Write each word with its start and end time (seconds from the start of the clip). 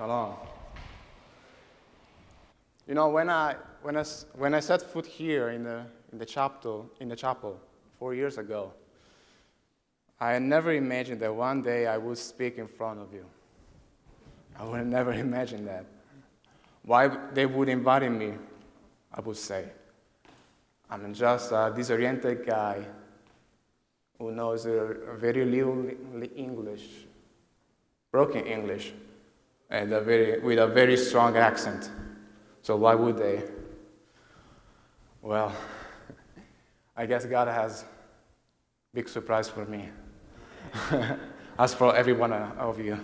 Shalom. 0.00 0.34
You 2.88 2.94
know, 2.94 3.10
when 3.10 3.28
I, 3.28 3.56
when 3.82 3.98
I, 3.98 4.04
when 4.32 4.54
I 4.54 4.60
set 4.60 4.80
foot 4.80 5.04
here 5.04 5.50
in 5.50 5.62
the, 5.62 5.84
in, 6.10 6.16
the 6.16 6.24
chapel, 6.24 6.90
in 7.00 7.08
the 7.10 7.16
chapel 7.16 7.60
four 7.98 8.14
years 8.14 8.38
ago, 8.38 8.72
I 10.18 10.38
never 10.38 10.72
imagined 10.72 11.20
that 11.20 11.34
one 11.34 11.60
day 11.60 11.86
I 11.86 11.98
would 11.98 12.16
speak 12.16 12.56
in 12.56 12.66
front 12.66 12.98
of 12.98 13.12
you. 13.12 13.26
I 14.58 14.64
would 14.64 14.86
never 14.98 15.12
imagined 15.12 15.68
that. 15.68 15.84
Why 16.82 17.08
they 17.34 17.44
would 17.44 17.68
invite 17.68 18.10
me, 18.10 18.32
I 19.12 19.20
would 19.20 19.36
say. 19.36 19.66
I'm 20.88 21.12
just 21.12 21.52
a 21.52 21.74
disoriented 21.76 22.46
guy 22.46 22.86
who 24.18 24.32
knows 24.32 24.64
very 24.64 25.44
little 25.44 25.90
English, 26.34 26.86
broken 28.10 28.46
English, 28.46 28.94
and 29.70 29.92
a 29.92 30.00
very, 30.00 30.40
with 30.40 30.58
a 30.58 30.66
very 30.66 30.96
strong 30.96 31.36
accent. 31.36 31.90
So 32.62 32.76
why 32.76 32.94
would 32.94 33.16
they? 33.16 33.42
Well, 35.22 35.54
I 36.96 37.06
guess 37.06 37.24
God 37.24 37.48
has 37.48 37.84
big 38.92 39.08
surprise 39.08 39.48
for 39.48 39.64
me, 39.64 39.88
as 41.58 41.72
for 41.72 41.94
every 41.94 42.12
one 42.12 42.32
of 42.32 42.80
you. 42.80 42.98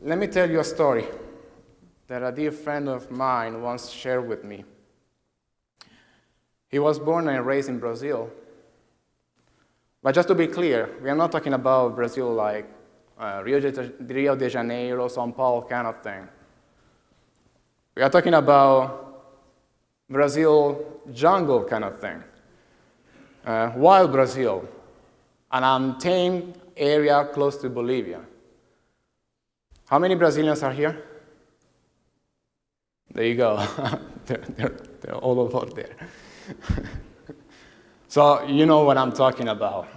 Let 0.00 0.18
me 0.18 0.26
tell 0.26 0.50
you 0.50 0.60
a 0.60 0.64
story 0.64 1.06
that 2.08 2.22
a 2.22 2.30
dear 2.30 2.52
friend 2.52 2.88
of 2.88 3.10
mine 3.10 3.62
once 3.62 3.90
shared 3.90 4.28
with 4.28 4.44
me. 4.44 4.64
He 6.68 6.78
was 6.78 6.98
born 6.98 7.28
and 7.28 7.46
raised 7.46 7.68
in 7.68 7.78
Brazil. 7.78 8.30
But 10.04 10.14
just 10.14 10.28
to 10.28 10.34
be 10.34 10.46
clear, 10.48 10.90
we 11.02 11.08
are 11.08 11.14
not 11.16 11.32
talking 11.32 11.54
about 11.54 11.96
Brazil 11.96 12.30
like 12.34 12.68
uh, 13.18 13.40
Rio, 13.42 13.58
de, 13.58 14.50
Janeiro, 14.50 15.08
São 15.08 15.34
Paulo 15.34 15.62
kind 15.62 15.86
of 15.86 16.02
thing. 16.02 16.28
We 17.96 18.02
are 18.02 18.10
talking 18.10 18.34
about 18.34 19.24
Brazil 20.10 21.00
jungle 21.10 21.64
kind 21.64 21.84
of 21.84 21.98
thing. 21.98 22.22
Uh, 23.46 23.72
wild 23.76 24.12
Brazil, 24.12 24.68
an 25.50 25.64
untamed 25.64 26.60
area 26.76 27.26
close 27.32 27.56
to 27.56 27.70
Bolivia. 27.70 28.20
How 29.86 29.98
many 29.98 30.16
Brazilians 30.16 30.62
are 30.62 30.72
here? 30.72 31.02
There 33.10 33.24
you 33.24 33.36
go. 33.36 33.56
they're, 34.26 34.44
they're, 34.54 34.76
they're 35.00 35.16
all 35.16 35.40
over 35.40 35.64
there. 35.74 35.96
so 38.14 38.44
you 38.44 38.64
know 38.64 38.84
what 38.84 38.96
I'm 38.96 39.10
talking 39.10 39.48
about. 39.48 39.88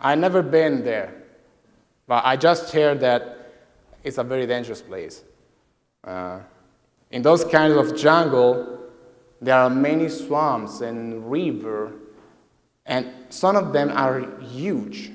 I've 0.00 0.18
never 0.18 0.42
been 0.42 0.82
there, 0.82 1.12
but 2.06 2.24
I 2.24 2.34
just 2.34 2.72
heard 2.72 3.00
that 3.00 3.66
it's 4.02 4.16
a 4.16 4.24
very 4.24 4.46
dangerous 4.46 4.80
place. 4.80 5.22
Uh, 6.02 6.40
in 7.10 7.20
those 7.20 7.44
kinds 7.44 7.76
of 7.76 7.94
jungle, 7.94 8.88
there 9.42 9.54
are 9.54 9.68
many 9.68 10.08
swamps 10.08 10.80
and 10.80 11.30
river, 11.30 11.92
and 12.86 13.12
some 13.28 13.54
of 13.54 13.74
them 13.74 13.90
are 13.90 14.24
huge, 14.40 15.12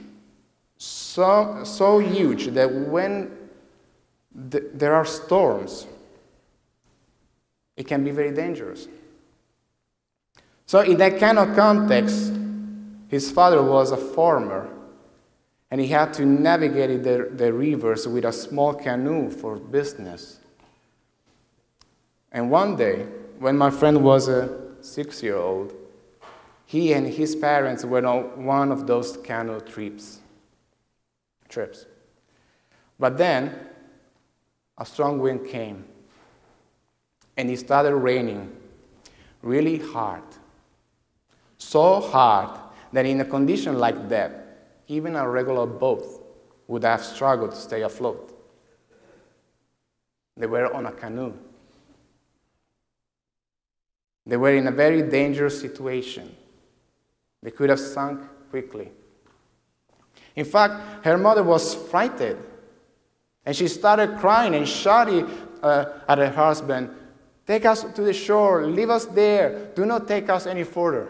so, 0.77 1.63
so 1.63 1.97
huge 1.97 2.49
that 2.49 2.71
when 2.71 3.35
th- 4.51 4.65
there 4.75 4.93
are 4.93 5.05
storms, 5.05 5.87
it 7.75 7.87
can 7.87 8.03
be 8.03 8.11
very 8.11 8.31
dangerous. 8.31 8.87
So, 10.65 10.79
in 10.81 10.97
that 10.97 11.19
kind 11.19 11.37
of 11.37 11.55
context, 11.55 12.33
his 13.07 13.29
father 13.29 13.61
was 13.61 13.91
a 13.91 13.97
farmer, 13.97 14.69
and 15.69 15.79
he 15.79 15.87
had 15.87 16.13
to 16.15 16.25
navigate 16.25 17.03
the, 17.03 17.29
the 17.31 17.53
rivers 17.53 18.07
with 18.07 18.25
a 18.25 18.31
small 18.31 18.73
canoe 18.73 19.29
for 19.29 19.57
business. 19.57 20.39
And 22.31 22.49
one 22.49 22.75
day, 22.75 23.05
when 23.39 23.57
my 23.57 23.69
friend 23.69 24.03
was 24.03 24.27
a 24.27 24.61
six 24.81 25.21
year 25.21 25.37
old, 25.37 25.73
he 26.65 26.93
and 26.93 27.05
his 27.05 27.35
parents 27.35 27.85
went 27.85 28.05
on 28.05 28.45
one 28.45 28.71
of 28.71 28.87
those 28.87 29.17
canoe 29.17 29.59
trips. 29.59 30.19
trips. 31.49 31.85
But 32.99 33.17
then, 33.17 33.53
a 34.77 34.85
strong 34.85 35.19
wind 35.19 35.47
came, 35.47 35.85
and 37.37 37.49
it 37.49 37.59
started 37.59 37.95
raining 37.95 38.55
really 39.43 39.77
hard. 39.77 40.23
So 41.63 42.01
hard 42.01 42.59
that 42.91 43.05
in 43.05 43.21
a 43.21 43.25
condition 43.25 43.79
like 43.79 44.09
that, 44.09 44.81
even 44.89 45.15
a 45.15 45.27
regular 45.27 45.65
boat 45.65 46.03
would 46.67 46.83
have 46.83 47.01
struggled 47.01 47.51
to 47.51 47.57
stay 47.57 47.81
afloat. 47.81 48.37
They 50.35 50.45
were 50.45 50.71
on 50.73 50.85
a 50.85 50.91
canoe. 50.91 51.33
They 54.25 54.37
were 54.37 54.53
in 54.53 54.67
a 54.67 54.71
very 54.71 55.01
dangerous 55.03 55.59
situation. 55.59 56.35
They 57.41 57.51
could 57.51 57.69
have 57.69 57.79
sunk 57.79 58.21
quickly. 58.49 58.91
In 60.35 60.45
fact, 60.45 61.05
her 61.05 61.17
mother 61.17 61.43
was 61.43 61.73
frightened. 61.73 62.43
And 63.45 63.55
she 63.55 63.67
started 63.67 64.19
crying 64.19 64.53
and 64.53 64.67
shouting 64.67 65.25
uh, 65.63 65.85
at 66.07 66.17
her 66.17 66.29
husband, 66.29 66.89
Take 67.47 67.65
us 67.65 67.83
to 67.83 68.01
the 68.01 68.13
shore, 68.13 68.67
leave 68.67 68.89
us 68.89 69.05
there, 69.05 69.71
do 69.75 69.85
not 69.85 70.07
take 70.07 70.29
us 70.29 70.45
any 70.45 70.63
further. 70.63 71.09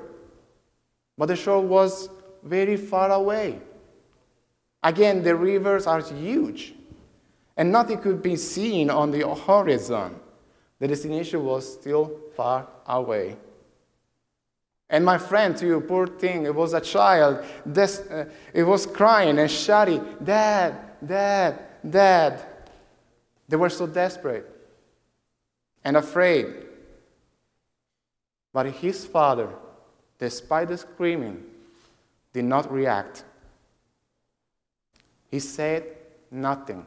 But 1.18 1.28
the 1.28 1.36
shore 1.36 1.62
was 1.62 2.10
very 2.44 2.78
far 2.78 3.12
away. 3.12 3.60
Again, 4.82 5.24
the 5.24 5.36
rivers 5.36 5.88
are 5.88 6.02
huge, 6.02 6.74
and 7.56 7.72
nothing 7.72 8.00
could 8.00 8.22
be 8.22 8.36
seen 8.36 8.90
on 8.90 9.12
the 9.12 9.28
horizon. 9.28 10.16
The 10.80 10.88
destination 10.88 11.46
was 11.46 11.74
still 11.74 12.20
far 12.36 12.68
away. 12.86 13.38
And 14.90 15.06
my 15.06 15.18
friend, 15.18 15.56
too, 15.56 15.80
poor 15.82 16.08
thing, 16.08 16.46
it 16.46 16.54
was 16.54 16.74
a 16.74 16.82
child, 16.82 17.46
this, 17.66 18.02
uh, 18.02 18.26
it 18.54 18.64
was 18.64 18.86
crying 18.86 19.40
and 19.40 19.50
shouting, 19.50 20.06
Dad, 20.24 20.76
Dad, 21.06 21.60
Dad. 21.90 22.46
They 23.48 23.56
were 23.56 23.70
so 23.70 23.88
desperate 23.88 24.50
and 25.84 25.98
afraid. 25.98 26.48
But 28.52 28.68
his 28.68 29.06
father, 29.06 29.50
despite 30.24 30.70
the 30.70 30.78
screaming, 30.78 31.44
did 32.32 32.46
not 32.46 32.72
react. 32.72 33.26
He 35.30 35.40
said 35.40 35.84
nothing. 36.32 36.86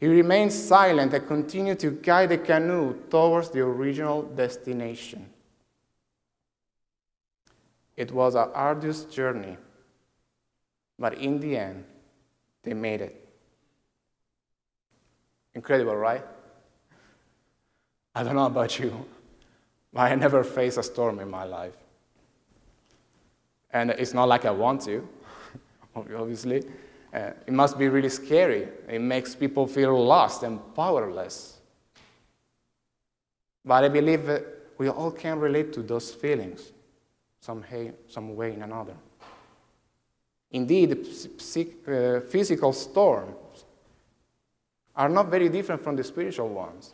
He 0.00 0.08
remained 0.08 0.52
silent 0.52 1.14
and 1.14 1.24
continued 1.28 1.78
to 1.78 1.92
guide 1.92 2.30
the 2.30 2.38
canoe 2.38 2.94
towards 3.10 3.50
the 3.50 3.60
original 3.60 4.22
destination. 4.22 5.24
It 7.96 8.10
was 8.10 8.34
an 8.34 8.48
arduous 8.54 9.04
journey, 9.04 9.56
but 10.98 11.14
in 11.14 11.38
the 11.38 11.56
end, 11.56 11.84
they 12.64 12.74
made 12.74 13.02
it. 13.02 13.28
Incredible, 15.54 15.94
right? 15.94 16.24
I 18.16 18.24
don't 18.24 18.34
know 18.34 18.46
about 18.46 18.80
you, 18.80 19.06
but 19.92 20.10
I 20.10 20.14
never 20.16 20.42
faced 20.42 20.76
a 20.78 20.82
storm 20.82 21.20
in 21.20 21.30
my 21.30 21.44
life. 21.44 21.76
And 23.72 23.90
it's 23.90 24.14
not 24.14 24.28
like 24.28 24.44
I 24.44 24.50
want 24.50 24.82
to, 24.82 25.06
obviously. 25.96 26.64
Uh, 27.12 27.30
it 27.46 27.52
must 27.52 27.78
be 27.78 27.88
really 27.88 28.08
scary. 28.08 28.68
It 28.88 29.00
makes 29.00 29.34
people 29.34 29.66
feel 29.66 30.04
lost 30.04 30.42
and 30.42 30.58
powerless. 30.74 31.58
But 33.64 33.84
I 33.84 33.88
believe 33.88 34.28
we 34.78 34.88
all 34.88 35.10
can 35.10 35.38
relate 35.38 35.72
to 35.74 35.82
those 35.82 36.12
feelings 36.12 36.72
some, 37.40 37.62
hay, 37.62 37.92
some 38.08 38.36
way 38.36 38.52
in 38.52 38.62
another. 38.62 38.94
Indeed, 40.50 40.92
uh, 40.92 42.20
physical 42.20 42.72
storms 42.72 43.64
are 44.94 45.08
not 45.08 45.28
very 45.28 45.48
different 45.48 45.82
from 45.82 45.96
the 45.96 46.04
spiritual 46.04 46.48
ones, 46.48 46.92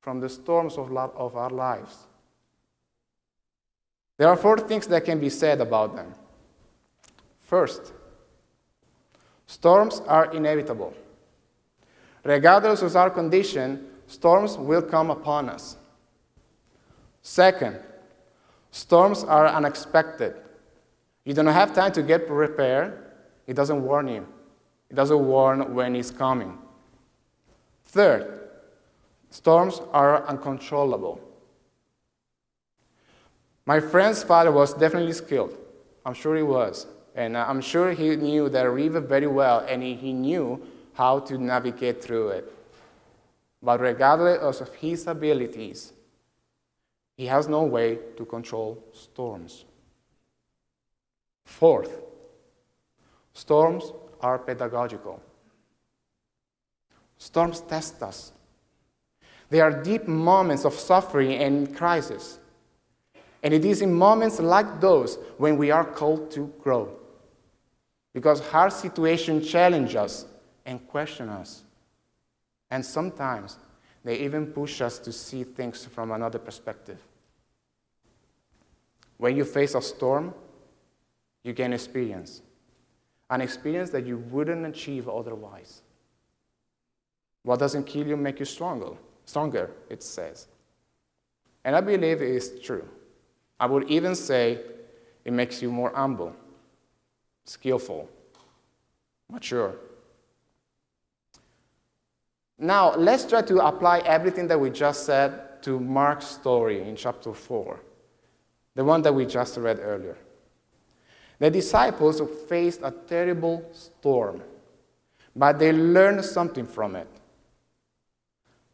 from 0.00 0.20
the 0.20 0.28
storms 0.28 0.76
of, 0.78 0.96
of 0.96 1.36
our 1.36 1.50
lives. 1.50 2.06
There 4.22 4.30
are 4.30 4.36
four 4.36 4.56
things 4.56 4.86
that 4.86 5.04
can 5.04 5.18
be 5.18 5.28
said 5.28 5.60
about 5.60 5.96
them. 5.96 6.14
First, 7.40 7.92
storms 9.48 10.00
are 10.06 10.32
inevitable. 10.32 10.94
Regardless 12.22 12.82
of 12.82 12.94
our 12.94 13.10
condition, 13.10 13.84
storms 14.06 14.56
will 14.56 14.82
come 14.82 15.10
upon 15.10 15.48
us. 15.48 15.76
Second, 17.20 17.80
storms 18.70 19.24
are 19.24 19.48
unexpected. 19.48 20.36
You 21.24 21.34
don't 21.34 21.48
have 21.48 21.74
time 21.74 21.90
to 21.90 22.02
get 22.04 22.28
prepared, 22.28 22.96
it 23.48 23.54
doesn't 23.54 23.82
warn 23.82 24.06
you. 24.06 24.24
It 24.88 24.94
doesn't 24.94 25.18
warn 25.18 25.74
when 25.74 25.96
it's 25.96 26.12
coming. 26.12 26.58
Third, 27.86 28.50
storms 29.30 29.80
are 29.92 30.24
uncontrollable. 30.28 31.31
My 33.64 33.80
friend's 33.80 34.22
father 34.22 34.50
was 34.50 34.74
definitely 34.74 35.12
skilled. 35.12 35.56
I'm 36.04 36.14
sure 36.14 36.36
he 36.36 36.42
was. 36.42 36.86
And 37.14 37.36
uh, 37.36 37.44
I'm 37.46 37.60
sure 37.60 37.92
he 37.92 38.16
knew 38.16 38.48
the 38.48 38.68
river 38.68 39.00
very 39.00 39.26
well 39.26 39.60
and 39.60 39.82
he 39.82 40.12
knew 40.12 40.60
how 40.94 41.20
to 41.20 41.38
navigate 41.38 42.02
through 42.02 42.28
it. 42.30 42.52
But 43.62 43.80
regardless 43.80 44.60
of 44.60 44.74
his 44.74 45.06
abilities, 45.06 45.92
he 47.16 47.26
has 47.26 47.48
no 47.48 47.62
way 47.62 47.98
to 48.16 48.24
control 48.24 48.82
storms. 48.92 49.64
Fourth, 51.44 52.00
storms 53.32 53.92
are 54.20 54.38
pedagogical. 54.38 55.22
Storms 57.18 57.60
test 57.60 58.02
us. 58.02 58.32
They 59.50 59.60
are 59.60 59.70
deep 59.70 60.08
moments 60.08 60.64
of 60.64 60.74
suffering 60.74 61.34
and 61.34 61.76
crisis. 61.76 62.38
And 63.42 63.52
it 63.52 63.64
is 63.64 63.82
in 63.82 63.92
moments 63.92 64.38
like 64.38 64.80
those 64.80 65.18
when 65.36 65.56
we 65.56 65.70
are 65.70 65.84
called 65.84 66.30
to 66.32 66.52
grow. 66.62 66.96
Because 68.12 68.40
hard 68.40 68.72
situations 68.72 69.48
challenge 69.50 69.96
us 69.96 70.26
and 70.64 70.86
question 70.86 71.28
us. 71.28 71.62
And 72.70 72.84
sometimes 72.84 73.58
they 74.04 74.18
even 74.20 74.46
push 74.46 74.80
us 74.80 74.98
to 75.00 75.12
see 75.12 75.44
things 75.44 75.84
from 75.84 76.10
another 76.12 76.38
perspective. 76.38 76.98
When 79.18 79.36
you 79.36 79.44
face 79.44 79.74
a 79.74 79.82
storm, 79.82 80.34
you 81.42 81.52
gain 81.52 81.72
experience, 81.72 82.42
an 83.30 83.40
experience 83.40 83.90
that 83.90 84.06
you 84.06 84.18
wouldn't 84.18 84.66
achieve 84.66 85.08
otherwise. 85.08 85.82
What 87.42 87.58
doesn't 87.58 87.84
kill 87.84 88.06
you 88.06 88.16
make 88.16 88.38
you 88.38 88.44
stronger, 88.44 88.96
stronger, 89.24 89.70
it 89.88 90.02
says. 90.02 90.46
And 91.64 91.74
I 91.74 91.80
believe 91.80 92.22
it 92.22 92.30
is 92.30 92.60
true. 92.62 92.88
I 93.62 93.66
would 93.66 93.88
even 93.88 94.16
say 94.16 94.58
it 95.24 95.32
makes 95.32 95.62
you 95.62 95.70
more 95.70 95.92
humble, 95.94 96.34
skillful, 97.44 98.10
mature. 99.30 99.76
Now, 102.58 102.96
let's 102.96 103.24
try 103.24 103.40
to 103.42 103.64
apply 103.64 104.00
everything 104.00 104.48
that 104.48 104.58
we 104.58 104.70
just 104.70 105.06
said 105.06 105.62
to 105.62 105.78
Mark's 105.78 106.26
story 106.26 106.82
in 106.82 106.96
chapter 106.96 107.32
4, 107.32 107.78
the 108.74 108.84
one 108.84 109.00
that 109.02 109.14
we 109.14 109.26
just 109.26 109.56
read 109.56 109.78
earlier. 109.80 110.18
The 111.38 111.48
disciples 111.48 112.20
faced 112.48 112.80
a 112.82 112.90
terrible 112.90 113.64
storm, 113.70 114.42
but 115.36 115.60
they 115.60 115.72
learned 115.72 116.24
something 116.24 116.66
from 116.66 116.96
it. 116.96 117.08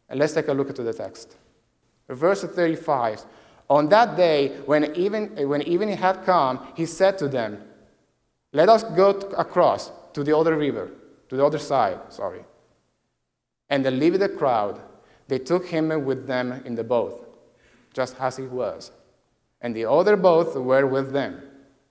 And 0.09 0.19
let's 0.19 0.33
take 0.33 0.47
a 0.47 0.53
look 0.53 0.71
at 0.71 0.77
the 0.77 0.93
text. 0.93 1.37
Verse 2.09 2.41
35 2.41 3.23
on 3.69 3.87
that 3.89 4.17
day, 4.17 4.57
when, 4.65 4.95
even, 4.95 5.47
when 5.47 5.61
evening 5.61 5.95
had 5.95 6.25
come, 6.25 6.67
he 6.75 6.85
said 6.85 7.17
to 7.19 7.27
them, 7.27 7.61
Let 8.51 8.67
us 8.67 8.83
go 8.83 9.11
across 9.37 9.91
to 10.13 10.23
the 10.23 10.35
other 10.35 10.57
river, 10.57 10.89
to 11.29 11.37
the 11.37 11.45
other 11.45 11.59
side, 11.59 11.99
sorry. 12.09 12.43
And 13.69 13.85
they 13.85 13.91
leaving 13.91 14.19
the 14.19 14.29
crowd, 14.29 14.81
they 15.27 15.37
took 15.37 15.67
him 15.67 15.89
with 16.03 16.25
them 16.25 16.63
in 16.65 16.73
the 16.73 16.83
boat, 16.83 17.27
just 17.93 18.15
as 18.19 18.37
he 18.37 18.43
was. 18.43 18.91
And 19.61 19.75
the 19.75 19.85
other 19.85 20.17
boats 20.17 20.55
were 20.55 20.87
with 20.87 21.11
them. 21.11 21.43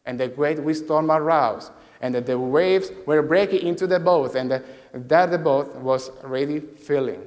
And 0.04 0.18
the 0.18 0.26
great 0.26 0.58
storm 0.74 1.12
arose, 1.12 1.70
and 2.00 2.14
the 2.14 2.38
waves 2.38 2.90
were 3.06 3.22
breaking 3.22 3.64
into 3.64 3.86
the 3.86 4.00
boat, 4.00 4.34
and 4.34 4.50
the, 4.50 4.64
that 4.92 5.30
the 5.30 5.38
boat 5.38 5.76
was 5.76 6.08
already 6.24 6.58
filling. 6.58 7.22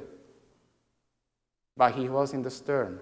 But 1.77 1.93
he 1.93 2.09
was 2.09 2.33
in 2.33 2.41
the 2.41 2.51
stern 2.51 2.99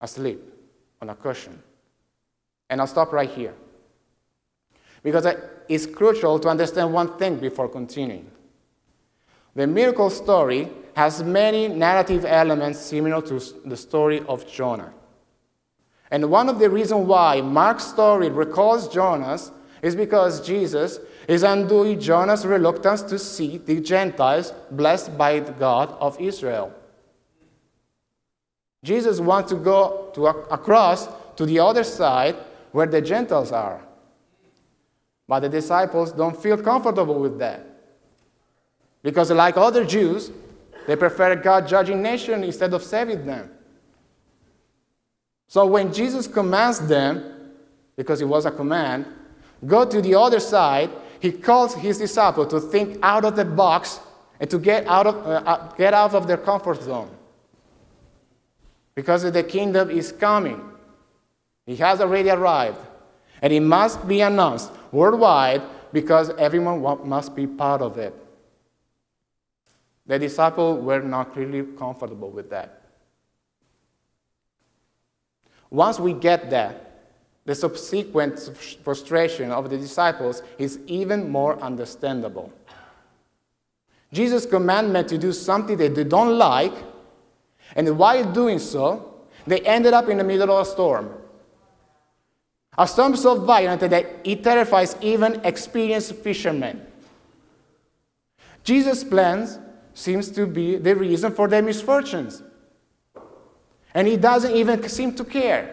asleep 0.00 0.40
on 1.00 1.10
a 1.10 1.14
cushion. 1.14 1.62
And 2.68 2.80
I'll 2.80 2.86
stop 2.86 3.12
right 3.12 3.30
here. 3.30 3.54
Because 5.02 5.26
it's 5.68 5.86
crucial 5.86 6.38
to 6.40 6.48
understand 6.48 6.92
one 6.92 7.16
thing 7.16 7.36
before 7.36 7.68
continuing. 7.68 8.30
The 9.54 9.66
miracle 9.66 10.10
story 10.10 10.68
has 10.96 11.22
many 11.22 11.68
narrative 11.68 12.24
elements 12.24 12.80
similar 12.80 13.22
to 13.22 13.40
the 13.64 13.76
story 13.76 14.22
of 14.28 14.46
Jonah. 14.50 14.92
And 16.10 16.30
one 16.30 16.48
of 16.48 16.58
the 16.58 16.70
reasons 16.70 17.06
why 17.06 17.40
Mark's 17.40 17.84
story 17.84 18.30
recalls 18.30 18.88
Jonah's 18.88 19.50
is 19.82 19.94
because 19.94 20.46
Jesus 20.46 20.98
is 21.28 21.42
undoing 21.42 22.00
Jonah's 22.00 22.46
reluctance 22.46 23.02
to 23.02 23.18
see 23.18 23.58
the 23.58 23.80
Gentiles 23.80 24.52
blessed 24.70 25.16
by 25.18 25.40
the 25.40 25.52
God 25.52 25.90
of 26.00 26.20
Israel. 26.20 26.72
Jesus 28.84 29.20
wants 29.20 29.50
to 29.50 29.56
go 29.56 30.10
to 30.14 30.26
across 30.26 31.08
to 31.36 31.46
the 31.46 31.58
other 31.58 31.84
side 31.84 32.36
where 32.72 32.86
the 32.86 33.00
Gentiles 33.00 33.52
are. 33.52 33.80
But 35.28 35.40
the 35.40 35.48
disciples 35.48 36.12
don't 36.12 36.40
feel 36.40 36.56
comfortable 36.56 37.18
with 37.18 37.38
that. 37.38 37.66
Because, 39.02 39.30
like 39.30 39.56
other 39.56 39.84
Jews, 39.84 40.30
they 40.86 40.96
prefer 40.96 41.34
God 41.36 41.66
judging 41.66 42.00
nation 42.00 42.44
instead 42.44 42.72
of 42.74 42.82
saving 42.82 43.26
them. 43.26 43.50
So, 45.48 45.66
when 45.66 45.92
Jesus 45.92 46.26
commands 46.26 46.80
them, 46.86 47.52
because 47.96 48.20
it 48.20 48.28
was 48.28 48.46
a 48.46 48.50
command, 48.50 49.06
go 49.66 49.84
to 49.84 50.00
the 50.00 50.14
other 50.14 50.40
side, 50.40 50.90
he 51.18 51.32
calls 51.32 51.74
his 51.74 51.98
disciples 51.98 52.48
to 52.48 52.60
think 52.60 52.98
out 53.02 53.24
of 53.24 53.36
the 53.36 53.44
box 53.44 54.00
and 54.38 54.50
to 54.50 54.58
get 54.58 54.86
out 54.86 55.06
of, 55.06 55.16
uh, 55.26 55.42
uh 55.46 55.74
get 55.76 55.94
out 55.94 56.14
of 56.14 56.26
their 56.26 56.36
comfort 56.36 56.82
zone 56.82 57.10
because 58.96 59.30
the 59.30 59.42
kingdom 59.44 59.90
is 59.90 60.10
coming. 60.10 60.60
It 61.66 61.78
has 61.78 62.00
already 62.00 62.30
arrived. 62.30 62.78
And 63.40 63.52
it 63.52 63.60
must 63.60 64.08
be 64.08 64.22
announced 64.22 64.72
worldwide 64.90 65.62
because 65.92 66.30
everyone 66.30 67.06
must 67.06 67.36
be 67.36 67.46
part 67.46 67.82
of 67.82 67.98
it. 67.98 68.14
The 70.06 70.18
disciples 70.18 70.82
were 70.82 71.02
not 71.02 71.36
really 71.36 71.62
comfortable 71.76 72.30
with 72.30 72.48
that. 72.50 72.82
Once 75.70 76.00
we 76.00 76.12
get 76.12 76.48
that, 76.50 76.82
the 77.44 77.54
subsequent 77.54 78.40
frustration 78.82 79.50
of 79.50 79.68
the 79.68 79.76
disciples 79.76 80.42
is 80.58 80.78
even 80.86 81.30
more 81.30 81.60
understandable. 81.60 82.52
Jesus' 84.12 84.46
commandment 84.46 85.08
to 85.08 85.18
do 85.18 85.32
something 85.32 85.76
that 85.76 85.94
they 85.94 86.04
don't 86.04 86.38
like 86.38 86.72
and 87.76 87.98
while 87.98 88.24
doing 88.32 88.58
so, 88.58 89.14
they 89.46 89.60
ended 89.60 89.92
up 89.92 90.08
in 90.08 90.18
the 90.18 90.24
middle 90.24 90.50
of 90.50 90.66
a 90.66 90.68
storm. 90.68 91.12
A 92.78 92.88
storm 92.88 93.14
so 93.14 93.38
violent 93.38 93.80
that 93.82 94.20
it 94.24 94.42
terrifies 94.42 94.96
even 95.00 95.40
experienced 95.44 96.14
fishermen. 96.16 96.84
Jesus' 98.64 99.04
plans 99.04 99.58
seems 99.94 100.30
to 100.30 100.46
be 100.46 100.76
the 100.76 100.96
reason 100.96 101.32
for 101.32 101.48
their 101.48 101.62
misfortunes. 101.62 102.42
And 103.94 104.08
he 104.08 104.16
doesn't 104.16 104.54
even 104.54 104.86
seem 104.88 105.14
to 105.14 105.24
care. 105.24 105.72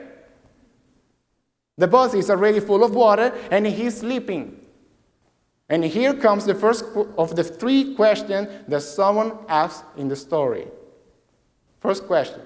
The 1.78 1.88
boat 1.88 2.14
is 2.14 2.30
already 2.30 2.60
full 2.60 2.84
of 2.84 2.94
water 2.94 3.34
and 3.50 3.66
he's 3.66 3.98
sleeping. 3.98 4.60
And 5.70 5.84
here 5.84 6.14
comes 6.14 6.46
the 6.46 6.54
first 6.54 6.86
of 7.18 7.36
the 7.36 7.44
three 7.44 7.96
questions 7.96 8.48
that 8.68 8.82
someone 8.82 9.38
asks 9.48 9.84
in 9.98 10.08
the 10.08 10.16
story. 10.16 10.68
First 11.84 12.08
question. 12.08 12.42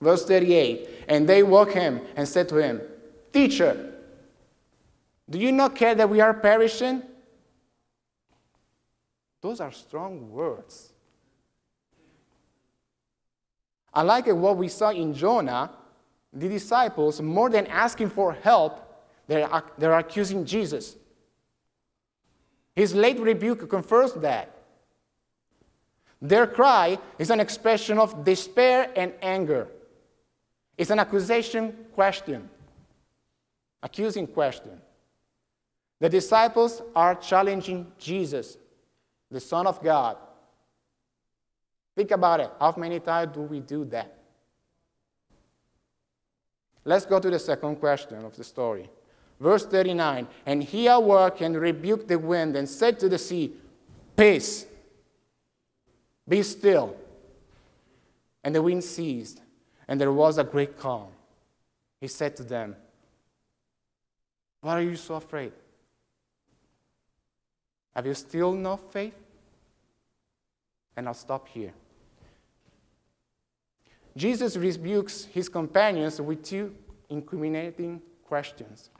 Verse 0.00 0.24
38 0.24 0.88
And 1.06 1.28
they 1.28 1.42
woke 1.42 1.72
him 1.72 2.00
and 2.16 2.26
said 2.26 2.48
to 2.48 2.56
him, 2.56 2.80
Teacher, 3.32 3.92
do 5.28 5.38
you 5.38 5.52
not 5.52 5.76
care 5.76 5.94
that 5.94 6.08
we 6.08 6.20
are 6.20 6.34
perishing? 6.34 7.02
Those 9.42 9.60
are 9.60 9.70
strong 9.70 10.30
words. 10.30 10.92
Unlike 13.94 14.28
what 14.28 14.56
we 14.56 14.68
saw 14.68 14.90
in 14.90 15.12
Jonah, 15.12 15.70
the 16.32 16.48
disciples, 16.48 17.20
more 17.20 17.50
than 17.50 17.66
asking 17.66 18.08
for 18.08 18.32
help, 18.32 19.04
they're, 19.26 19.62
they're 19.76 19.98
accusing 19.98 20.46
Jesus. 20.46 20.96
His 22.74 22.94
late 22.94 23.20
rebuke 23.20 23.68
confirms 23.68 24.14
that. 24.14 24.51
Their 26.22 26.46
cry 26.46 26.98
is 27.18 27.30
an 27.30 27.40
expression 27.40 27.98
of 27.98 28.24
despair 28.24 28.88
and 28.94 29.12
anger. 29.20 29.66
It's 30.78 30.90
an 30.90 31.00
accusation 31.00 31.76
question, 31.94 32.48
accusing 33.82 34.28
question. 34.28 34.80
The 35.98 36.08
disciples 36.08 36.80
are 36.94 37.16
challenging 37.16 37.90
Jesus, 37.98 38.56
the 39.32 39.40
Son 39.40 39.66
of 39.66 39.82
God. 39.82 40.16
Think 41.96 42.12
about 42.12 42.38
it. 42.38 42.50
How 42.58 42.72
many 42.76 43.00
times 43.00 43.34
do 43.34 43.40
we 43.40 43.58
do 43.58 43.84
that? 43.86 44.16
Let's 46.84 47.04
go 47.04 47.18
to 47.18 47.30
the 47.30 47.38
second 47.38 47.76
question 47.76 48.24
of 48.24 48.36
the 48.36 48.44
story. 48.44 48.88
Verse 49.40 49.66
39 49.66 50.28
And 50.46 50.62
he 50.62 50.86
awoke 50.86 51.40
and 51.40 51.56
rebuked 51.56 52.06
the 52.06 52.18
wind 52.18 52.56
and 52.56 52.68
said 52.68 52.98
to 53.00 53.08
the 53.08 53.18
sea, 53.18 53.52
Peace, 54.16 54.66
be 56.28 56.42
still. 56.42 56.96
And 58.44 58.54
the 58.54 58.62
wind 58.62 58.82
ceased, 58.82 59.40
and 59.86 60.00
there 60.00 60.12
was 60.12 60.38
a 60.38 60.44
great 60.44 60.78
calm. 60.78 61.08
He 62.00 62.08
said 62.08 62.36
to 62.36 62.42
them, 62.42 62.74
Why 64.60 64.78
are 64.78 64.82
you 64.82 64.96
so 64.96 65.14
afraid? 65.14 65.52
Have 67.94 68.06
you 68.06 68.14
still 68.14 68.52
no 68.52 68.76
faith? 68.76 69.14
And 70.96 71.06
I'll 71.06 71.14
stop 71.14 71.48
here. 71.48 71.72
Jesus 74.16 74.56
rebukes 74.56 75.24
his 75.24 75.48
companions 75.48 76.20
with 76.20 76.42
two 76.42 76.74
incriminating 77.08 78.02
questions. 78.26 78.90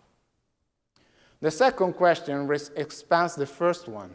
The 1.41 1.51
second 1.51 1.95
question 1.95 2.49
expands 2.77 3.35
the 3.35 3.47
first 3.47 3.89
one, 3.89 4.15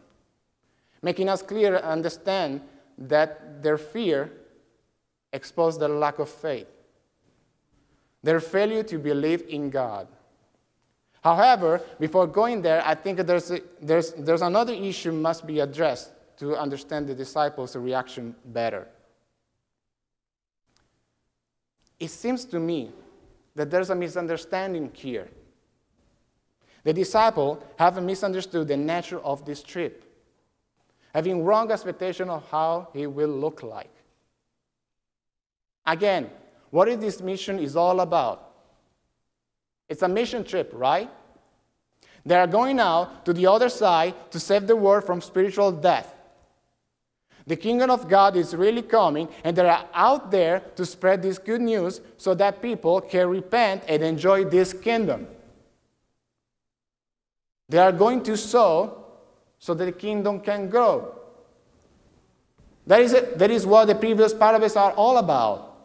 making 1.02 1.28
us 1.28 1.42
clear 1.42 1.78
understand 1.78 2.62
that 2.98 3.62
their 3.62 3.78
fear 3.78 4.32
exposed 5.34 5.80
their 5.80 5.90
lack 5.90 6.20
of 6.20 6.30
faith, 6.30 6.68
their 8.24 8.40
failure 8.40 8.84
to 8.84 8.98
believe 8.98 9.44
in 9.48 9.70
God. 9.70 10.08
However, 11.24 11.82
before 12.00 12.28
going 12.28 12.62
there, 12.62 12.82
I 12.86 12.96
think 12.96 13.20
there's, 13.20 13.52
a, 13.52 13.60
there's, 13.82 14.14
there's 14.14 14.42
another 14.42 14.74
issue 14.74 15.12
must 15.12 15.46
be 15.46 15.60
addressed 15.60 16.12
to 16.38 16.56
understand 16.56 17.08
the 17.08 17.16
disciples' 17.16 17.76
reaction 17.76 18.36
better. 18.46 18.88
It 22.00 22.10
seems 22.10 22.46
to 22.46 22.60
me 22.60 22.92
that 23.56 23.72
there's 23.72 23.90
a 23.90 23.96
misunderstanding 23.96 24.92
here. 24.94 25.30
The 26.84 26.94
disciple 26.94 27.62
have 27.78 28.02
misunderstood 28.02 28.68
the 28.68 28.78
nature 28.78 29.20
of 29.20 29.44
this 29.44 29.62
trip, 29.64 30.07
having 31.18 31.44
wrong 31.44 31.72
expectation 31.72 32.30
of 32.30 32.48
how 32.52 32.90
he 32.94 33.08
will 33.08 33.36
look 33.44 33.64
like. 33.64 33.90
Again, 35.84 36.30
what 36.70 36.88
is 36.88 37.00
this 37.00 37.22
mission 37.22 37.58
is 37.58 37.76
all 37.76 38.02
about? 38.02 38.52
It's 39.90 40.04
a 40.04 40.08
mission 40.08 40.44
trip, 40.44 40.70
right? 40.76 41.10
They 42.24 42.36
are 42.36 42.46
going 42.46 42.80
out 42.80 43.26
to 43.26 43.34
the 43.34 43.48
other 43.48 43.68
side 43.68 44.14
to 44.30 44.40
save 44.40 44.68
the 44.68 44.76
world 44.76 45.06
from 45.06 45.20
spiritual 45.22 45.72
death. 45.72 46.16
The 47.48 47.56
kingdom 47.56 47.90
of 47.90 48.08
God 48.08 48.36
is 48.36 48.56
really 48.56 48.84
coming, 48.84 49.28
and 49.44 49.58
they 49.58 49.68
are 49.68 49.88
out 49.96 50.30
there 50.30 50.60
to 50.76 50.86
spread 50.86 51.24
this 51.24 51.40
good 51.40 51.62
news 51.62 52.00
so 52.18 52.36
that 52.36 52.62
people 52.62 53.02
can 53.02 53.28
repent 53.28 53.86
and 53.88 54.04
enjoy 54.04 54.46
this 54.46 54.72
kingdom. 54.72 55.26
They 57.70 57.80
are 57.80 57.92
going 57.92 58.22
to 58.22 58.38
sow 58.38 59.07
so 59.60 59.74
that 59.74 59.86
the 59.86 59.92
kingdom 59.92 60.40
can 60.40 60.70
grow. 60.70 61.14
That 62.86 63.02
is, 63.02 63.12
that 63.36 63.52
is 63.52 63.66
what 63.66 63.86
the 63.86 63.96
previous 63.96 64.34
parables 64.34 64.76
are 64.76 64.92
all 64.92 65.18
about. 65.18 65.76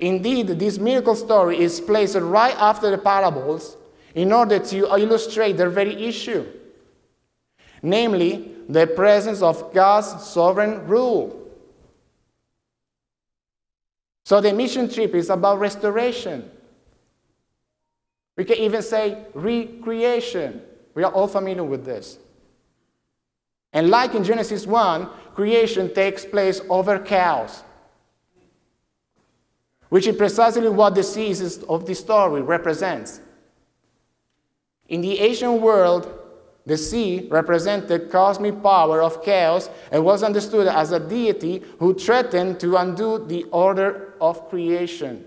Indeed, 0.00 0.48
this 0.48 0.78
miracle 0.78 1.14
story 1.14 1.60
is 1.60 1.80
placed 1.80 2.16
right 2.16 2.56
after 2.56 2.90
the 2.90 2.98
parables 2.98 3.76
in 4.14 4.32
order 4.32 4.58
to 4.58 4.76
illustrate 4.96 5.56
their 5.56 5.70
very 5.70 6.04
issue 6.04 6.46
namely, 7.82 8.54
the 8.68 8.86
presence 8.86 9.42
of 9.42 9.72
God's 9.72 10.24
sovereign 10.24 10.86
rule. 10.86 11.34
So 14.24 14.40
the 14.40 14.52
mission 14.52 14.90
trip 14.90 15.14
is 15.14 15.30
about 15.30 15.58
restoration. 15.58 16.50
We 18.36 18.44
can 18.44 18.58
even 18.58 18.82
say 18.82 19.24
recreation. 19.34 20.62
We 20.94 21.02
are 21.02 21.12
all 21.12 21.28
familiar 21.28 21.64
with 21.64 21.84
this. 21.84 22.18
And 23.72 23.90
like 23.90 24.14
in 24.14 24.24
Genesis 24.24 24.66
1, 24.66 25.08
creation 25.34 25.92
takes 25.92 26.24
place 26.24 26.60
over 26.68 26.98
chaos, 26.98 27.62
which 29.88 30.06
is 30.06 30.16
precisely 30.16 30.68
what 30.68 30.94
the 30.94 31.02
seasons 31.02 31.58
of 31.64 31.86
the 31.86 31.94
story 31.94 32.42
represents. 32.42 33.20
In 34.88 35.00
the 35.02 35.20
ancient 35.20 35.60
world, 35.60 36.18
the 36.64 36.76
sea 36.76 37.26
represented 37.30 38.10
cosmic 38.10 38.62
power 38.62 39.02
of 39.02 39.22
chaos 39.22 39.70
and 39.90 40.04
was 40.04 40.22
understood 40.22 40.66
as 40.66 40.92
a 40.92 41.00
deity 41.00 41.62
who 41.78 41.94
threatened 41.94 42.60
to 42.60 42.76
undo 42.76 43.24
the 43.26 43.44
order 43.44 44.14
of 44.20 44.48
creation. 44.50 45.24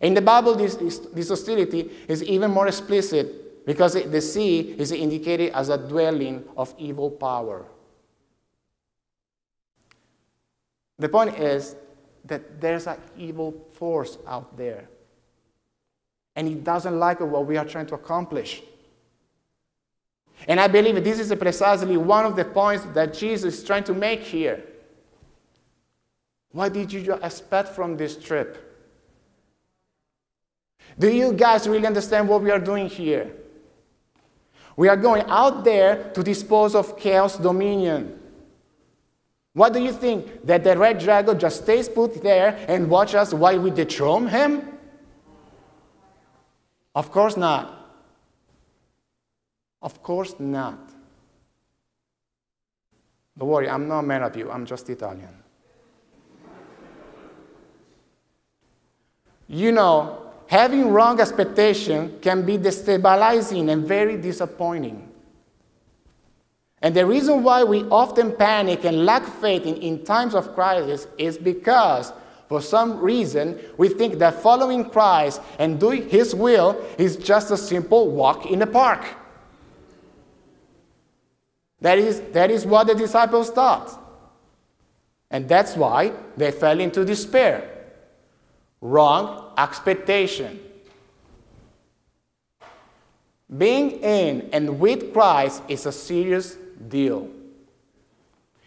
In 0.00 0.14
the 0.14 0.22
Bible, 0.22 0.54
this, 0.54 0.76
this 0.76 1.28
hostility 1.28 1.90
is 2.08 2.22
even 2.22 2.50
more 2.50 2.68
explicit 2.68 3.43
because 3.64 3.94
the 3.94 4.20
sea 4.20 4.74
is 4.78 4.92
indicated 4.92 5.52
as 5.52 5.68
a 5.68 5.78
dwelling 5.78 6.44
of 6.56 6.74
evil 6.78 7.10
power. 7.10 7.64
The 10.98 11.08
point 11.08 11.38
is 11.38 11.74
that 12.24 12.60
there's 12.60 12.86
an 12.86 12.98
evil 13.16 13.66
force 13.72 14.18
out 14.26 14.56
there, 14.56 14.88
and 16.36 16.48
it 16.48 16.62
doesn't 16.62 16.98
like 16.98 17.20
what 17.20 17.46
we 17.46 17.56
are 17.56 17.64
trying 17.64 17.86
to 17.86 17.94
accomplish. 17.94 18.62
And 20.46 20.60
I 20.60 20.68
believe 20.68 21.02
this 21.02 21.18
is 21.18 21.34
precisely 21.34 21.96
one 21.96 22.26
of 22.26 22.36
the 22.36 22.44
points 22.44 22.84
that 22.92 23.14
Jesus 23.14 23.58
is 23.58 23.64
trying 23.64 23.84
to 23.84 23.94
make 23.94 24.20
here. 24.20 24.62
What 26.52 26.72
did 26.72 26.92
you 26.92 27.14
expect 27.14 27.70
from 27.70 27.96
this 27.96 28.16
trip? 28.16 28.60
Do 30.98 31.10
you 31.10 31.32
guys 31.32 31.66
really 31.66 31.86
understand 31.86 32.28
what 32.28 32.42
we 32.42 32.50
are 32.50 32.60
doing 32.60 32.88
here? 32.88 33.32
We 34.76 34.88
are 34.88 34.96
going 34.96 35.24
out 35.28 35.64
there 35.64 36.10
to 36.14 36.22
dispose 36.22 36.74
of 36.74 36.98
chaos 36.98 37.36
dominion. 37.36 38.18
What 39.52 39.72
do 39.72 39.80
you 39.80 39.92
think? 39.92 40.44
That 40.44 40.64
the 40.64 40.76
red 40.76 40.98
dragon 40.98 41.38
just 41.38 41.62
stays 41.62 41.88
put 41.88 42.22
there 42.22 42.64
and 42.68 42.90
watch 42.90 43.14
us 43.14 43.32
while 43.32 43.58
we 43.60 43.70
dethrone 43.70 44.26
him? 44.26 44.68
Of 46.94 47.10
course 47.12 47.36
not. 47.36 47.72
Of 49.80 50.02
course 50.02 50.34
not. 50.38 50.78
Don't 53.38 53.48
worry, 53.48 53.68
I'm 53.68 53.88
not 53.88 54.02
mad 54.02 54.22
at 54.22 54.36
you, 54.36 54.50
I'm 54.50 54.64
just 54.64 54.88
Italian. 54.90 55.44
you 59.48 59.72
know, 59.72 60.23
having 60.54 60.92
wrong 60.92 61.18
expectation 61.18 62.16
can 62.22 62.46
be 62.46 62.56
destabilizing 62.56 63.72
and 63.72 63.84
very 63.84 64.16
disappointing. 64.16 65.10
And 66.80 66.94
the 66.94 67.04
reason 67.04 67.42
why 67.42 67.64
we 67.64 67.82
often 67.90 68.36
panic 68.36 68.84
and 68.84 69.04
lack 69.04 69.26
faith 69.26 69.66
in, 69.66 69.74
in 69.78 70.04
times 70.04 70.32
of 70.32 70.54
crisis 70.54 71.08
is 71.18 71.36
because, 71.36 72.12
for 72.48 72.62
some 72.62 73.00
reason, 73.00 73.58
we 73.78 73.88
think 73.88 74.20
that 74.20 74.42
following 74.42 74.88
Christ 74.88 75.40
and 75.58 75.80
doing 75.80 76.08
His 76.08 76.36
will 76.36 76.80
is 76.98 77.16
just 77.16 77.50
a 77.50 77.56
simple 77.56 78.12
walk 78.12 78.46
in 78.46 78.60
the 78.60 78.68
park. 78.68 79.04
That 81.80 81.98
is, 81.98 82.20
that 82.30 82.52
is 82.52 82.64
what 82.64 82.86
the 82.86 82.94
disciples 82.94 83.50
thought. 83.50 83.90
And 85.32 85.48
that's 85.48 85.74
why 85.74 86.12
they 86.36 86.52
fell 86.52 86.78
into 86.78 87.04
despair. 87.04 87.68
Wrong 88.80 89.43
expectation. 89.58 90.60
Being 93.56 93.92
in 94.02 94.48
and 94.52 94.80
with 94.80 95.12
Christ 95.12 95.62
is 95.68 95.86
a 95.86 95.92
serious 95.92 96.56
deal. 96.88 97.28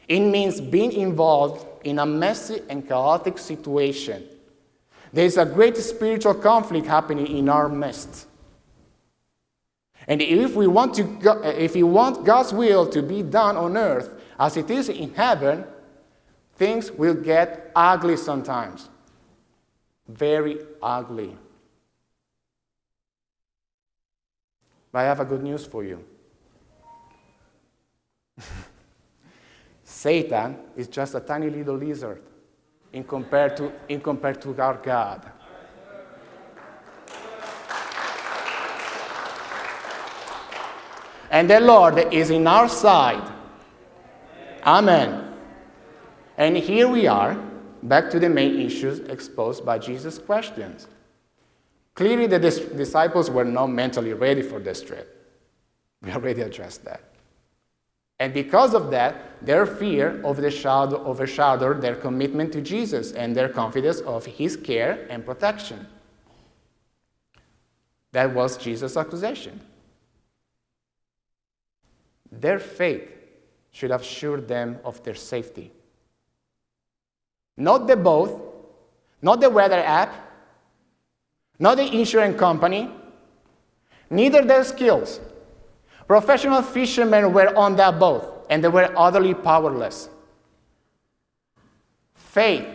It 0.08 0.22
means 0.22 0.62
being 0.62 0.94
involved 0.94 1.66
in 1.84 2.00
a 2.00 2.06
messy 2.06 2.62
and 2.70 2.88
chaotic 2.88 3.38
situation. 3.38 4.24
There 5.12 5.26
is 5.26 5.38
a 5.38 5.46
great 5.46 5.76
spiritual 5.78 6.36
conflict 6.36 6.88
happening 6.88 7.28
in 7.28 7.50
our 7.50 7.68
midst. 7.68 8.28
And 10.08 10.22
if 10.22 10.56
we 10.56 10.68
want, 10.68 10.96
to 10.96 11.62
if 11.62 11.76
we 11.76 11.84
want 11.84 12.24
God's 12.24 12.54
will 12.54 12.88
to 12.90 13.02
be 13.02 13.24
done 13.24 13.58
on 13.58 13.76
earth 13.76 14.14
as 14.40 14.56
it 14.56 14.70
is 14.70 14.88
in 14.88 15.14
heaven, 15.14 15.66
things 16.56 16.92
will 16.92 17.14
get 17.14 17.72
ugly 17.76 18.16
sometimes. 18.16 18.90
Very 20.08 20.60
ugly. 20.82 21.38
But 24.92 25.00
I 25.00 25.04
have 25.04 25.20
a 25.20 25.26
good 25.26 25.44
news 25.44 25.66
for 25.66 25.84
you. 25.84 26.04
Satan 29.84 30.58
is 30.76 30.88
just 30.88 31.16
a 31.16 31.20
tiny 31.20 31.50
little 31.50 31.76
lizard 31.76 32.22
in 32.94 33.04
compared 33.04 33.58
to, 33.58 33.72
in 33.90 34.00
compared 34.02 34.42
to 34.42 34.60
our 34.62 34.76
God. 34.76 35.32
And 41.30 41.50
the 41.50 41.60
Lord 41.60 42.14
is 42.14 42.30
in 42.30 42.48
our 42.48 42.70
side. 42.70 43.34
Amen. 44.64 45.34
And 46.38 46.56
here 46.56 46.88
we 46.88 47.08
are, 47.08 47.38
back 47.84 48.10
to 48.12 48.20
the 48.20 48.30
main 48.30 48.60
issues 48.60 49.00
exposed 49.00 49.66
by 49.66 49.80
Jesus' 49.80 50.18
questions. 50.18 50.88
Clearly, 51.96 52.28
the 52.28 52.40
dis- 52.40 52.60
disciples 52.60 53.30
were 53.30 53.46
not 53.46 53.68
mentally 53.68 54.14
ready 54.14 54.42
for 54.42 54.60
this 54.60 54.82
trip. 54.84 55.14
We 56.02 56.12
already 56.12 56.42
addressed 56.42 56.86
that. 56.86 57.02
And 58.20 58.34
because 58.34 58.74
of 58.74 58.92
that, 58.92 59.46
their 59.46 59.66
fear 59.66 60.22
overshadowed 60.24 61.82
their 61.82 61.96
commitment 61.96 62.52
to 62.54 62.62
Jesus 62.62 63.12
and 63.12 63.36
their 63.36 63.50
confidence 63.50 64.00
of 64.02 64.26
his 64.26 64.58
care 64.58 65.08
and 65.10 65.26
protection. 65.26 65.88
That 68.12 68.34
was 68.34 68.58
Jesus' 68.58 68.98
accusation. 68.98 69.62
Their 72.32 72.60
faith 72.60 73.10
should 73.72 73.92
have 73.92 74.02
assured 74.02 74.48
them 74.48 74.80
of 74.84 75.04
their 75.04 75.16
safety. 75.16 75.72
Not 77.58 77.88
the 77.88 77.98
boat, 77.98 78.44
not 79.22 79.42
the 79.42 79.50
weather 79.50 79.80
app, 79.80 80.14
not 81.58 81.78
the 81.78 81.92
insurance 81.92 82.40
company, 82.40 82.92
neither 84.12 84.46
their 84.46 84.64
skills. 84.64 85.20
Professional 86.08 86.62
fishermen 86.62 87.34
were 87.34 87.54
on 87.58 87.76
that 87.78 88.00
boat, 88.00 88.46
and 88.50 88.64
they 88.64 88.68
were 88.68 88.94
utterly 88.96 89.34
powerless. 89.34 90.10
Faith. 92.14 92.66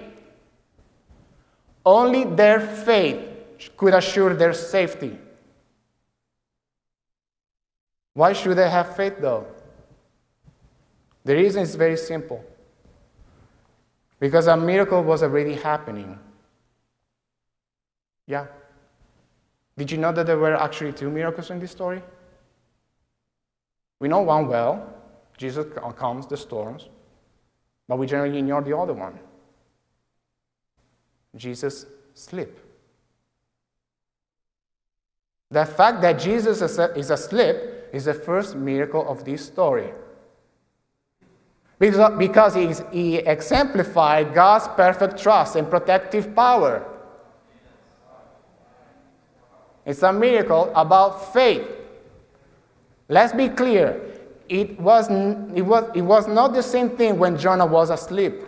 Only 1.86 2.24
their 2.24 2.60
faith 2.60 3.20
could 3.76 3.94
assure 3.94 4.34
their 4.34 4.52
safety. 4.52 5.16
Why 8.14 8.32
should 8.32 8.58
they 8.58 8.68
have 8.68 8.96
faith, 8.96 9.14
though? 9.20 9.46
The 11.24 11.34
reason 11.34 11.62
is 11.62 11.76
very 11.76 11.96
simple 11.96 12.44
because 14.22 14.46
a 14.46 14.56
miracle 14.56 15.02
was 15.02 15.24
already 15.24 15.54
happening. 15.54 16.16
Yeah. 18.28 18.46
Did 19.76 19.90
you 19.90 19.98
know 19.98 20.12
that 20.12 20.26
there 20.26 20.38
were 20.38 20.54
actually 20.54 20.92
two 20.92 21.10
miracles 21.10 21.50
in 21.50 21.58
this 21.58 21.72
story? 21.72 22.00
We 23.98 24.06
know 24.06 24.22
one 24.22 24.46
well 24.46 24.94
Jesus 25.36 25.66
uh, 25.76 25.90
calms 25.90 26.28
the 26.28 26.36
storms, 26.36 26.88
but 27.88 27.98
we 27.98 28.06
generally 28.06 28.38
ignore 28.38 28.62
the 28.62 28.76
other 28.76 28.92
one. 28.92 29.18
Jesus 31.34 31.86
sleep. 32.14 32.60
The 35.50 35.64
fact 35.64 36.00
that 36.02 36.20
Jesus 36.20 36.62
is 36.62 37.10
asleep 37.10 37.56
is 37.92 38.04
the 38.04 38.14
first 38.14 38.54
miracle 38.54 39.04
of 39.08 39.24
this 39.24 39.44
story. 39.44 39.92
Because 41.82 42.54
he 42.92 43.16
exemplified 43.16 44.32
God's 44.32 44.68
perfect 44.68 45.20
trust 45.20 45.56
and 45.56 45.68
protective 45.68 46.32
power. 46.32 46.86
It's 49.84 50.04
a 50.04 50.12
miracle 50.12 50.72
about 50.76 51.32
faith. 51.32 51.66
Let's 53.08 53.32
be 53.32 53.48
clear. 53.48 54.00
It 54.48 54.78
was, 54.78 55.10
it, 55.10 55.62
was, 55.62 55.90
it 55.92 56.02
was 56.02 56.28
not 56.28 56.54
the 56.54 56.62
same 56.62 56.90
thing 56.90 57.18
when 57.18 57.36
Jonah 57.36 57.66
was 57.66 57.90
asleep. 57.90 58.42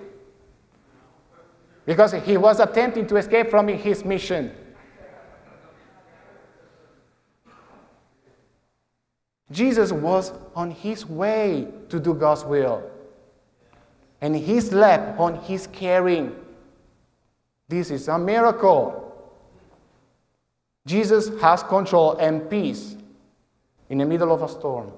Because 1.86 2.12
he 2.12 2.36
was 2.36 2.60
attempting 2.60 3.08
to 3.08 3.16
escape 3.16 3.50
from 3.50 3.66
his 3.66 4.04
mission. 4.04 4.52
Jesus 9.50 9.90
was 9.90 10.32
on 10.54 10.70
his 10.70 11.04
way 11.04 11.66
to 11.88 11.98
do 11.98 12.14
God's 12.14 12.44
will. 12.44 12.93
And 14.24 14.34
he 14.34 14.58
slept 14.58 15.20
on 15.20 15.34
his 15.42 15.66
caring. 15.66 16.34
This 17.68 17.90
is 17.90 18.08
a 18.08 18.18
miracle. 18.18 19.12
Jesus 20.86 21.28
has 21.42 21.62
control 21.62 22.16
and 22.16 22.48
peace 22.48 22.96
in 23.90 23.98
the 23.98 24.06
middle 24.06 24.32
of 24.32 24.40
a 24.40 24.48
storm. 24.48 24.90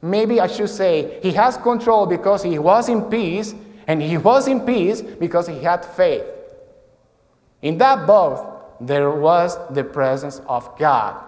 Maybe 0.00 0.40
I 0.40 0.46
should 0.46 0.70
say 0.70 1.18
he 1.22 1.30
has 1.32 1.58
control 1.58 2.06
because 2.06 2.42
he 2.42 2.58
was 2.58 2.88
in 2.88 3.02
peace, 3.02 3.54
and 3.86 4.00
he 4.00 4.16
was 4.16 4.48
in 4.48 4.60
peace 4.60 5.02
because 5.02 5.46
he 5.46 5.62
had 5.62 5.84
faith. 5.84 6.24
In 7.60 7.76
that 7.76 8.06
boat, 8.06 8.78
there 8.80 9.10
was 9.10 9.58
the 9.74 9.84
presence 9.84 10.40
of 10.48 10.78
God. 10.78 11.22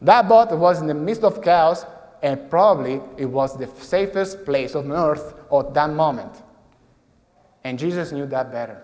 That 0.00 0.28
boat 0.28 0.56
was 0.56 0.80
in 0.80 0.86
the 0.86 0.94
midst 0.94 1.24
of 1.24 1.42
chaos, 1.42 1.84
and 2.22 2.50
probably 2.50 3.00
it 3.16 3.26
was 3.26 3.56
the 3.56 3.66
safest 3.66 4.44
place 4.44 4.74
on 4.74 4.92
earth 4.92 5.34
at 5.52 5.74
that 5.74 5.90
moment. 5.90 6.42
And 7.64 7.78
Jesus 7.78 8.12
knew 8.12 8.26
that 8.26 8.50
better. 8.50 8.82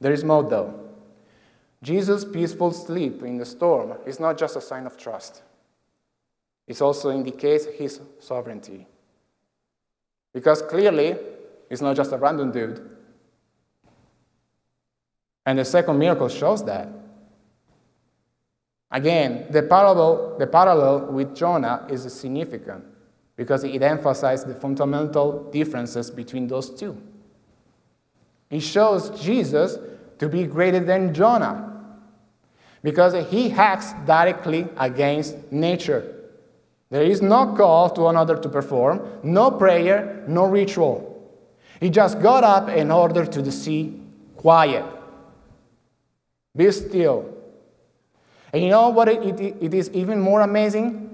There 0.00 0.12
is 0.12 0.24
more, 0.24 0.42
though. 0.42 0.78
Jesus' 1.82 2.24
peaceful 2.24 2.72
sleep 2.72 3.22
in 3.22 3.38
the 3.38 3.44
storm 3.44 3.94
is 4.06 4.20
not 4.20 4.38
just 4.38 4.56
a 4.56 4.60
sign 4.60 4.86
of 4.86 4.96
trust, 4.96 5.42
it 6.66 6.80
also 6.80 7.10
indicates 7.10 7.66
his 7.66 8.00
sovereignty. 8.20 8.86
Because 10.32 10.62
clearly, 10.62 11.16
he's 11.68 11.82
not 11.82 11.96
just 11.96 12.12
a 12.12 12.16
random 12.16 12.52
dude. 12.52 12.88
And 15.44 15.58
the 15.58 15.64
second 15.64 15.98
miracle 15.98 16.28
shows 16.28 16.64
that. 16.64 16.88
Again, 18.92 19.46
the 19.50 19.62
parallel, 19.62 20.36
the 20.38 20.46
parallel 20.46 21.06
with 21.06 21.34
Jonah 21.34 21.86
is 21.88 22.12
significant 22.12 22.84
because 23.36 23.64
it 23.64 23.82
emphasizes 23.82 24.44
the 24.44 24.54
fundamental 24.54 25.50
differences 25.50 26.10
between 26.10 26.46
those 26.46 26.68
two. 26.68 27.00
It 28.50 28.60
shows 28.60 29.08
Jesus 29.18 29.78
to 30.18 30.28
be 30.28 30.44
greater 30.44 30.80
than 30.80 31.14
Jonah 31.14 31.70
because 32.82 33.14
he 33.30 33.50
acts 33.52 33.94
directly 34.04 34.68
against 34.76 35.50
nature. 35.50 36.14
There 36.90 37.02
is 37.02 37.22
no 37.22 37.54
call 37.56 37.88
to 37.90 38.08
another 38.08 38.36
to 38.36 38.48
perform, 38.50 39.20
no 39.22 39.52
prayer, 39.52 40.22
no 40.28 40.44
ritual. 40.44 41.08
He 41.80 41.88
just 41.88 42.20
got 42.20 42.44
up 42.44 42.68
in 42.68 42.90
order 42.90 43.24
to 43.24 43.40
the 43.40 43.50
sea 43.50 43.98
quiet. 44.36 44.84
Be 46.54 46.70
still 46.70 47.31
and 48.52 48.62
you 48.62 48.68
know 48.68 48.90
what 48.90 49.08
it, 49.08 49.40
it, 49.40 49.56
it 49.60 49.74
is 49.74 49.90
even 49.90 50.20
more 50.20 50.42
amazing? 50.42 51.08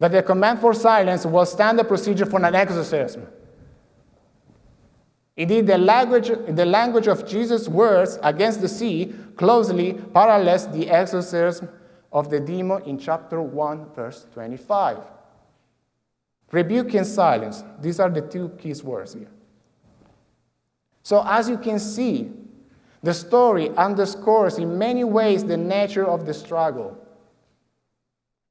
That 0.00 0.12
the 0.12 0.22
command 0.22 0.60
for 0.60 0.74
silence 0.74 1.24
was 1.24 1.52
standard 1.52 1.88
procedure 1.88 2.26
for 2.26 2.44
an 2.44 2.54
exorcism. 2.54 3.26
Indeed, 5.36 5.68
the 5.68 5.78
language, 5.78 6.30
the 6.48 6.64
language 6.64 7.06
of 7.06 7.26
Jesus' 7.26 7.68
words 7.68 8.18
against 8.22 8.60
the 8.60 8.68
sea 8.68 9.14
closely 9.36 9.94
parallels 9.94 10.68
the 10.72 10.90
exorcism 10.90 11.68
of 12.12 12.28
the 12.28 12.40
demon 12.40 12.82
in 12.84 12.98
chapter 12.98 13.40
1, 13.40 13.94
verse 13.94 14.26
25. 14.34 14.98
Rebuke 16.50 16.94
and 16.94 17.06
silence, 17.06 17.62
these 17.80 18.00
are 18.00 18.10
the 18.10 18.22
two 18.22 18.48
key 18.58 18.74
words 18.82 19.14
here. 19.14 19.28
So, 21.02 21.22
as 21.24 21.48
you 21.48 21.58
can 21.58 21.78
see, 21.78 22.32
the 23.02 23.14
story 23.14 23.70
underscores 23.76 24.58
in 24.58 24.78
many 24.78 25.04
ways 25.04 25.44
the 25.44 25.56
nature 25.56 26.06
of 26.06 26.26
the 26.26 26.34
struggle. 26.34 26.96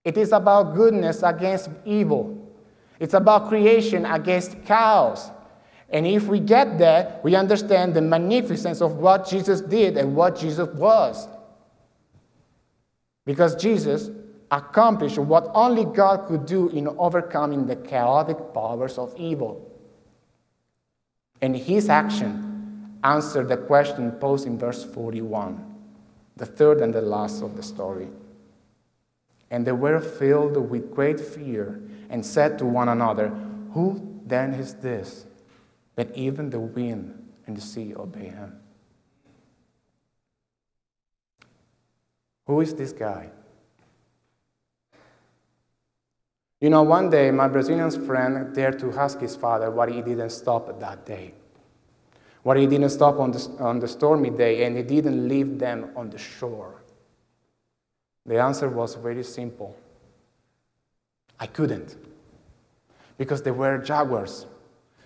It 0.04 0.18
is 0.18 0.32
about 0.32 0.76
goodness 0.76 1.22
against 1.24 1.70
evil, 1.86 2.56
it's 3.00 3.14
about 3.14 3.50
creation 3.50 4.06
against 4.06 4.64
chaos. 4.64 5.32
And 5.90 6.06
if 6.06 6.28
we 6.28 6.42
get 6.42 6.80
that, 6.80 7.24
we 7.24 7.36
understand 7.36 7.94
the 7.94 8.02
magnificence 8.02 8.82
of 8.82 8.96
what 8.96 9.26
Jesus 9.26 9.62
did 9.62 9.96
and 9.96 10.16
what 10.18 10.38
Jesus 10.38 10.68
was. 10.70 11.30
Because 13.26 13.56
Jesus 13.56 14.10
accomplished 14.52 15.18
what 15.18 15.50
only 15.54 15.86
God 15.86 16.28
could 16.28 16.46
do 16.46 16.68
in 16.70 16.88
overcoming 16.88 17.68
the 17.68 17.76
chaotic 17.78 18.38
powers 18.54 18.98
of 18.98 19.14
evil. 19.18 19.70
And 21.42 21.56
his 21.56 21.88
action 21.90 22.47
answer 23.08 23.44
the 23.44 23.58
question 23.58 24.12
posed 24.12 24.46
in 24.46 24.58
verse 24.58 24.84
41, 24.84 25.64
the 26.36 26.46
third 26.46 26.82
and 26.82 26.94
the 26.94 27.02
last 27.02 27.42
of 27.42 27.56
the 27.56 27.64
story. 27.64 28.10
And 29.50 29.66
they 29.66 29.72
were 29.72 30.02
filled 30.02 30.58
with 30.70 30.94
great 30.94 31.20
fear 31.20 31.82
and 32.10 32.26
said 32.26 32.58
to 32.60 32.66
one 32.66 32.90
another, 32.90 33.30
Who 33.74 34.20
then 34.26 34.54
is 34.54 34.76
this 34.76 35.26
that 35.96 36.16
even 36.16 36.50
the 36.50 36.60
wind 36.60 37.32
and 37.46 37.56
the 37.56 37.62
sea 37.62 37.96
obey 37.96 38.28
him? 38.28 38.60
Who 42.46 42.62
is 42.62 42.74
this 42.76 42.92
guy? 42.92 43.30
You 46.60 46.70
know, 46.72 46.84
one 46.84 47.10
day 47.10 47.30
my 47.32 47.48
Brazilian 47.48 47.92
friend 47.92 48.54
dared 48.54 48.80
to 48.80 48.92
ask 48.94 49.20
his 49.20 49.36
father 49.36 49.70
why 49.70 49.92
he 49.92 50.02
didn't 50.02 50.32
stop 50.32 50.80
that 50.80 51.06
day. 51.06 51.34
Why 52.48 52.60
he 52.60 52.66
didn't 52.66 52.92
stop 52.92 53.20
on 53.20 53.32
the, 53.32 53.46
on 53.60 53.80
the 53.80 53.90
stormy 53.90 54.30
day 54.30 54.64
and 54.64 54.78
he 54.78 54.82
didn't 54.82 55.28
leave 55.28 55.60
them 55.60 55.92
on 55.98 56.10
the 56.10 56.18
shore. 56.18 56.82
The 58.26 58.42
answer 58.42 58.70
was 58.70 58.96
very 58.96 59.26
simple 59.26 59.76
I 61.38 61.48
couldn't. 61.48 61.98
Because 63.18 63.42
there 63.42 63.54
were 63.54 63.80
jaguars, 63.80 64.46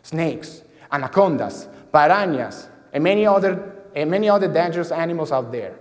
snakes, 0.04 0.62
anacondas, 0.91 1.67
piranhas, 1.91 2.69
and 2.93 3.04
many 3.04 3.25
other, 3.25 3.88
and 3.95 4.12
many 4.12 4.30
other 4.30 4.47
dangerous 4.47 4.91
animals 4.91 5.32
out 5.32 5.51
there. 5.51 5.80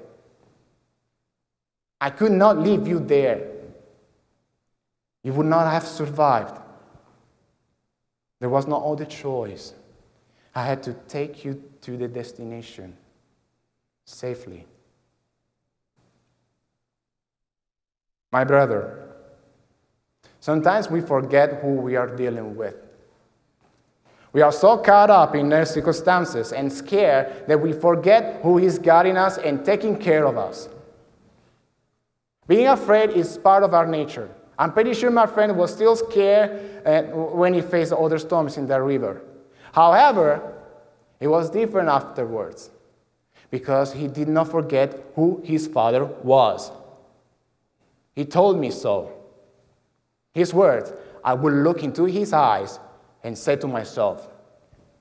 I 2.01 2.09
could 2.09 2.33
not 2.33 2.57
leave 2.57 2.89
you 2.89 3.01
there. 3.01 3.47
You 5.23 5.35
would 5.35 5.45
not 5.45 5.71
have 5.71 5.85
survived. 5.87 6.59
There 8.39 8.49
was 8.49 8.67
no 8.67 8.83
other 8.91 9.05
choice. 9.05 9.75
I 10.61 10.65
had 10.65 10.83
to 10.83 10.93
take 11.09 11.43
you 11.43 11.63
to 11.81 11.97
the 11.97 12.07
destination 12.07 12.95
safely. 14.05 14.67
My 18.31 18.45
brother, 18.45 19.09
sometimes 20.39 20.91
we 20.91 21.01
forget 21.01 21.63
who 21.63 21.77
we 21.77 21.97
are 21.97 22.15
dealing 22.15 22.57
with. 22.57 22.77
We 24.35 24.43
are 24.43 24.53
so 24.53 24.77
caught 24.77 25.09
up 25.09 25.35
in 25.35 25.49
their 25.49 25.65
circumstances 25.65 26.53
and 26.53 26.71
scared 26.71 27.49
that 27.49 27.59
we 27.59 27.73
forget 27.73 28.43
who 28.43 28.59
is 28.59 28.79
guiding 28.79 29.17
us 29.17 29.39
and 29.39 29.65
taking 29.65 29.97
care 29.97 30.27
of 30.27 30.37
us. 30.37 30.69
Being 32.47 32.67
afraid 32.67 33.11
is 33.11 33.39
part 33.39 33.63
of 33.63 33.73
our 33.73 33.87
nature. 33.87 34.29
I'm 34.59 34.75
pretty 34.75 34.93
sure 34.93 35.11
my 35.11 35.27
friend 35.27 35.57
was 35.57 35.73
still 35.73 35.97
scared 35.97 36.85
uh, 36.85 37.03
when 37.15 37.55
he 37.55 37.63
faced 37.63 37.95
other 37.95 38.19
storms 38.19 38.59
in 38.59 38.67
the 38.67 38.79
river. 38.83 39.23
However, 39.73 40.55
it 41.21 41.29
was 41.29 41.51
different 41.51 41.89
afterwards 41.89 42.71
because 43.51 43.93
he 43.93 44.09
did 44.09 44.29
not 44.29 44.51
forget 44.51 44.99
who 45.15 45.41
his 45.45 45.67
father 45.67 46.05
was. 46.05 46.73
He 48.15 48.25
told 48.25 48.59
me 48.59 48.71
so. 48.71 49.13
His 50.33 50.55
words, 50.55 50.93
I 51.25 51.35
will 51.35 51.53
look 51.53 51.83
into 51.83 52.05
his 52.05 52.33
eyes 52.33 52.79
and 53.23 53.37
say 53.37 53.57
to 53.57 53.67
myself, 53.67 54.29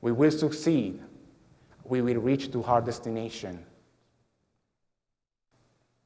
We 0.01 0.11
will 0.11 0.31
succeed. 0.31 1.01
We 1.83 2.01
will 2.01 2.17
reach 2.17 2.51
to 2.51 2.63
our 2.63 2.81
destination. 2.81 3.65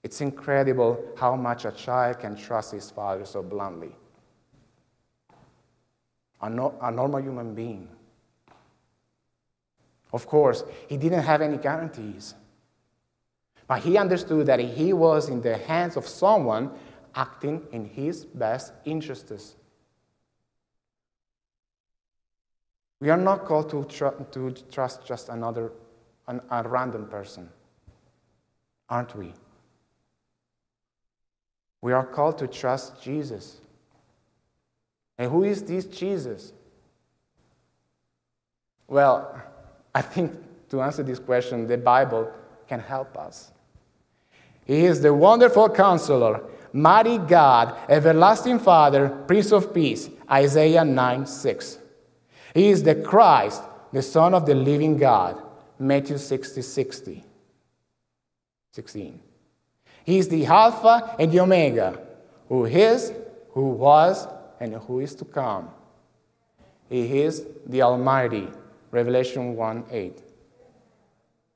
It's 0.04 0.21
incredible 0.21 1.04
how 1.17 1.36
much 1.36 1.65
a 1.65 1.71
child 1.71 2.19
can 2.19 2.36
trust 2.36 2.73
his 2.73 2.91
father 2.91 3.26
so 3.26 3.41
blindly. 3.41 3.95
A, 6.41 6.49
no, 6.49 6.76
a 6.82 6.91
normal 6.91 7.21
human 7.21 7.56
being. 7.56 7.88
Of 10.13 10.28
course, 10.28 10.63
he 10.88 10.95
didn't 10.95 11.23
have 11.23 11.41
any 11.41 11.58
guarantees. 11.58 12.36
But 13.67 13.80
he 13.80 13.97
understood 13.97 14.45
that 14.45 14.60
he 14.60 14.93
was 14.93 15.28
in 15.28 15.41
the 15.41 15.58
hands 15.58 15.97
of 15.97 16.08
someone 16.08 16.71
acting 17.15 17.63
in 17.71 17.86
his 17.86 18.23
best 18.23 18.73
interests. 18.86 19.56
We 22.99 23.10
are 23.10 23.17
not 23.17 23.45
called 23.45 23.69
to, 23.71 23.84
tr- 23.86 24.23
to 24.32 24.52
trust 24.71 25.06
just 25.06 25.30
another, 25.30 25.71
an, 26.28 26.41
a 26.49 26.67
random 26.67 27.08
person, 27.08 27.49
aren't 28.89 29.15
we? 29.15 29.34
We 31.82 31.91
are 31.91 32.06
called 32.06 32.38
to 32.38 32.47
trust 32.47 33.02
Jesus. 33.02 33.60
And 35.17 35.32
who 35.32 35.43
is 35.43 35.63
this 35.63 35.86
Jesus? 35.86 36.54
Well, 38.88 39.43
I 39.93 40.01
think 40.01 40.32
to 40.69 40.82
answer 40.82 41.03
this 41.03 41.19
question, 41.19 41.67
the 41.67 41.77
Bible 41.77 42.32
can 42.67 42.79
help 42.79 43.17
us. 43.17 43.51
He 44.65 44.86
is 44.86 45.01
the 45.01 45.13
wonderful 45.13 45.69
counselor, 45.69 46.41
mighty 46.71 47.17
God, 47.17 47.77
everlasting 47.89 48.60
Father, 48.60 49.10
Prince 49.27 49.51
of 49.51 49.73
Peace, 49.73 50.10
Isaiah 50.32 50.86
9 50.86 51.25
6. 51.25 51.77
He 52.53 52.69
is 52.69 52.84
the 52.84 52.95
Christ, 52.95 53.62
the 53.91 54.01
Son 54.01 54.34
of 54.34 54.45
the 54.45 54.56
living 54.56 54.97
God, 54.97 55.41
Matthew 55.77 56.17
60 56.17 56.62
60. 56.62 57.23
16. 58.71 59.19
He 60.06 60.17
is 60.17 60.27
the 60.27 60.45
Alpha 60.45 61.15
and 61.19 61.32
the 61.32 61.39
Omega, 61.39 61.99
who 62.49 62.65
is, 62.65 63.13
who 63.51 63.69
was, 63.69 64.27
and 64.60 64.75
who 64.75 64.99
is 64.99 65.13
to 65.15 65.25
come. 65.25 65.69
He 66.89 67.21
is 67.21 67.45
the 67.65 67.82
Almighty, 67.82 68.47
Revelation 68.93 69.56
1 69.56 69.86
8. 69.89 70.21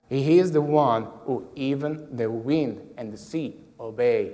He 0.10 0.40
is 0.40 0.52
the 0.52 0.62
one 0.62 1.08
who 1.26 1.48
even 1.56 2.08
the 2.16 2.32
wind 2.32 2.82
and 2.98 3.14
the 3.14 3.18
sea 3.18 3.56
obey. 3.80 4.32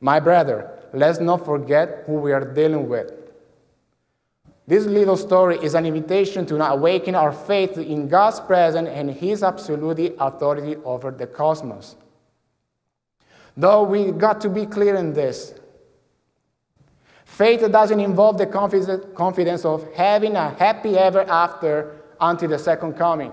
My 0.00 0.18
brother, 0.18 0.70
let's 0.94 1.20
not 1.20 1.44
forget 1.44 2.04
who 2.06 2.14
we 2.14 2.32
are 2.32 2.52
dealing 2.54 2.88
with. 2.88 3.12
This 4.66 4.86
little 4.86 5.16
story 5.16 5.58
is 5.58 5.74
an 5.74 5.84
invitation 5.84 6.46
to 6.46 6.56
awaken 6.56 7.14
our 7.14 7.32
faith 7.32 7.76
in 7.76 8.08
God's 8.08 8.40
presence 8.40 8.88
and 8.88 9.10
His 9.10 9.42
absolute 9.42 10.16
authority 10.18 10.76
over 10.84 11.10
the 11.10 11.26
cosmos. 11.26 11.96
Though 13.58 13.82
we 13.82 14.10
got 14.10 14.40
to 14.40 14.48
be 14.48 14.64
clear 14.64 14.94
in 14.94 15.12
this. 15.12 15.52
Faith 17.32 17.66
doesn't 17.72 17.98
involve 17.98 18.36
the 18.36 18.44
confidence 18.44 19.64
of 19.64 19.90
having 19.94 20.36
a 20.36 20.50
happy 20.50 20.98
ever 20.98 21.22
after 21.22 21.96
until 22.20 22.50
the 22.50 22.58
second 22.58 22.92
coming. 22.92 23.32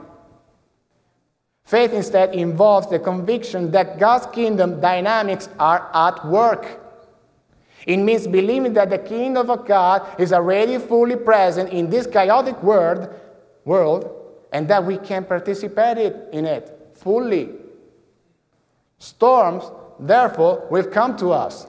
Faith 1.66 1.92
instead 1.92 2.34
involves 2.34 2.90
the 2.90 2.98
conviction 2.98 3.72
that 3.72 4.00
God's 4.00 4.26
kingdom 4.28 4.80
dynamics 4.80 5.50
are 5.60 5.92
at 5.94 6.26
work. 6.26 6.80
It 7.86 7.98
means 7.98 8.26
believing 8.26 8.72
that 8.76 8.90
the 8.90 9.00
kingdom 9.00 9.50
of 9.50 9.68
God 9.68 10.08
is 10.18 10.32
already 10.32 10.78
fully 10.78 11.18
present 11.18 11.70
in 11.74 11.90
this 11.90 12.08
chaotic 12.08 12.64
world, 12.64 13.14
world 13.66 14.10
and 14.54 14.66
that 14.70 14.86
we 14.86 14.98
can 14.98 15.26
participate 15.26 16.16
in 16.32 16.46
it 16.46 16.94
fully. 16.94 17.50
Storms 18.98 19.66
therefore, 20.00 20.66
will 20.72 20.86
come 20.86 21.18
to 21.18 21.32
us. 21.32 21.68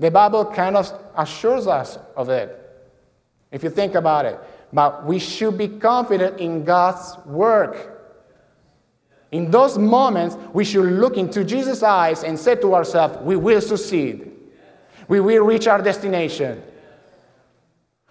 The 0.00 0.10
Bible 0.10 0.46
kind 0.46 0.78
of 0.78 0.90
assures 1.14 1.66
us 1.66 1.98
of 2.16 2.30
it, 2.30 2.58
if 3.52 3.62
you 3.62 3.68
think 3.68 3.94
about 3.94 4.24
it. 4.24 4.40
But 4.72 5.04
we 5.04 5.18
should 5.18 5.58
be 5.58 5.68
confident 5.68 6.40
in 6.40 6.64
God's 6.64 7.18
work. 7.26 7.98
In 9.30 9.50
those 9.50 9.76
moments, 9.76 10.38
we 10.54 10.64
should 10.64 10.86
look 10.86 11.18
into 11.18 11.44
Jesus' 11.44 11.82
eyes 11.82 12.24
and 12.24 12.38
say 12.38 12.54
to 12.56 12.74
ourselves, 12.74 13.18
We 13.18 13.36
will 13.36 13.60
succeed. 13.60 14.32
We 15.06 15.20
will 15.20 15.44
reach 15.44 15.66
our 15.66 15.82
destination. 15.82 16.62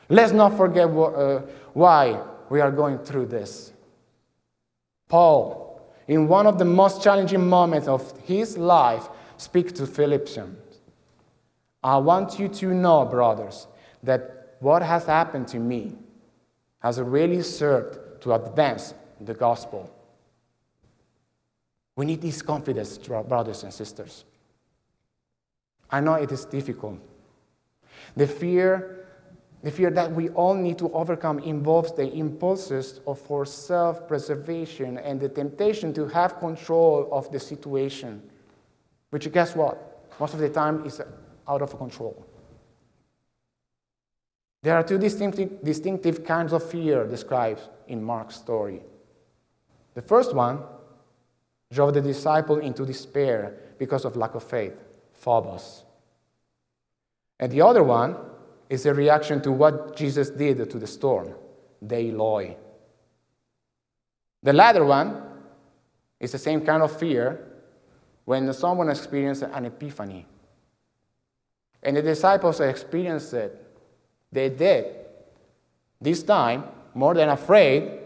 Let's 0.10 0.32
not 0.32 0.58
forget 0.58 0.89
uh, 0.89 1.41
why 1.73 2.21
we 2.49 2.62
are 2.62 2.71
going 2.71 2.99
through 2.99 3.28
this. 3.28 3.73
Paul, 5.08 5.82
in 6.08 6.28
one 6.28 6.45
of 6.45 6.60
the 6.60 6.65
most 6.65 7.02
challenging 7.02 7.49
moments 7.49 7.88
of 7.88 8.15
his 8.19 8.60
life, 8.60 9.10
speak 9.38 9.73
to 9.75 9.88
Philippians. 9.88 10.68
I 11.83 11.97
want 11.97 12.39
you 12.39 12.47
to 12.49 12.73
know, 12.73 13.05
brothers, 13.05 13.67
that 14.03 14.55
what 14.59 14.81
has 14.81 15.05
happened 15.05 15.47
to 15.49 15.59
me 15.59 15.95
has 16.79 16.99
really 16.99 17.41
served 17.41 18.21
to 18.21 18.33
advance 18.33 18.93
the 19.21 19.33
gospel. 19.33 19.93
We 21.95 22.05
need 22.05 22.21
this 22.21 22.41
confidence, 22.41 22.97
brothers 22.97 23.63
and 23.63 23.73
sisters. 23.73 24.25
I 25.89 25.99
know 25.99 26.13
it 26.13 26.31
is 26.31 26.45
difficult. 26.45 26.99
The 28.15 28.27
fear, 28.27 29.07
the 29.63 29.71
fear 29.71 29.89
that 29.91 30.11
we 30.11 30.29
all 30.29 30.53
need 30.53 30.77
to 30.77 30.91
overcome 30.93 31.39
involves 31.39 31.93
the 31.93 32.09
impulses 32.13 33.01
of 33.07 33.19
for 33.19 33.45
self-preservation 33.45 34.97
and 34.99 35.19
the 35.19 35.29
temptation 35.29 35.93
to 35.93 36.07
have 36.07 36.39
control 36.39 37.09
of 37.11 37.31
the 37.31 37.39
situation 37.39 38.21
which 39.09 39.31
guess 39.31 39.55
what? 39.55 40.05
Most 40.19 40.33
of 40.33 40.39
the 40.39 40.49
time 40.49 40.85
is 40.85 41.01
out 41.49 41.62
of 41.62 41.77
control. 41.77 42.25
There 44.62 44.75
are 44.75 44.83
two 44.83 44.97
distinctive, 44.97 45.63
distinctive 45.63 46.23
kinds 46.23 46.53
of 46.53 46.69
fear 46.69 47.07
described 47.07 47.62
in 47.88 48.03
Mark's 48.03 48.35
story. 48.35 48.81
The 49.95 50.01
first 50.01 50.35
one 50.35 50.62
drove 51.71 51.93
the 51.93 52.01
disciple 52.01 52.59
into 52.59 52.85
despair 52.85 53.57
because 53.77 54.05
of 54.05 54.15
lack 54.15 54.35
of 54.35 54.43
faith, 54.43 54.83
phobos. 55.13 55.83
And 57.39 57.51
the 57.51 57.62
other 57.62 57.83
one 57.83 58.17
is 58.69 58.85
a 58.85 58.93
reaction 58.93 59.41
to 59.41 59.51
what 59.51 59.95
Jesus 59.95 60.29
did 60.29 60.69
to 60.69 60.77
the 60.77 60.88
storm, 60.88 61.33
dei 61.85 62.12
loi. 62.12 62.55
The 64.43 64.53
latter 64.53 64.83
one 64.83 65.23
is 66.19 66.33
the 66.33 66.38
same 66.38 66.65
kind 66.65 66.83
of 66.83 66.97
fear 66.97 67.45
when 68.25 68.51
someone 68.53 68.89
experiences 68.89 69.49
an 69.53 69.65
epiphany. 69.65 70.25
And 71.83 71.95
the 71.95 72.01
disciples 72.01 72.59
experienced 72.59 73.33
it. 73.33 73.65
They 74.31 74.49
did. 74.49 74.95
This 76.01 76.23
time, 76.23 76.63
more 76.93 77.13
than 77.13 77.29
afraid, 77.29 77.99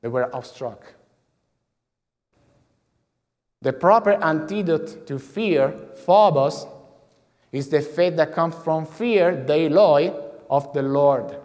they 0.00 0.08
were 0.08 0.34
awestruck. 0.34 0.94
The 3.62 3.72
proper 3.72 4.12
antidote 4.12 5.06
to 5.06 5.18
fear, 5.18 5.74
phobos, 6.04 6.66
is 7.50 7.68
the 7.68 7.80
faith 7.80 8.16
that 8.16 8.34
comes 8.34 8.54
from 8.56 8.84
fear, 8.84 9.32
dei 9.32 9.68
loi, 9.68 10.12
of 10.50 10.72
the 10.72 10.82
Lord. 10.82 11.38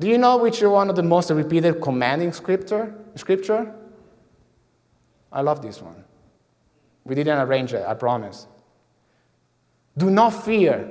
Do 0.00 0.08
you 0.08 0.18
know 0.18 0.38
which 0.38 0.60
is 0.60 0.68
one 0.68 0.90
of 0.90 0.96
the 0.96 1.02
most 1.02 1.30
repeated 1.30 1.80
commanding 1.80 2.32
scripture? 2.32 2.92
scripture? 3.14 3.72
I 5.30 5.42
love 5.42 5.62
this 5.62 5.80
one. 5.80 6.02
We 7.04 7.14
didn't 7.14 7.38
arrange 7.38 7.72
it, 7.72 7.84
I 7.86 7.94
promise. 7.94 8.48
Do 9.96 10.10
not 10.10 10.30
fear. 10.30 10.88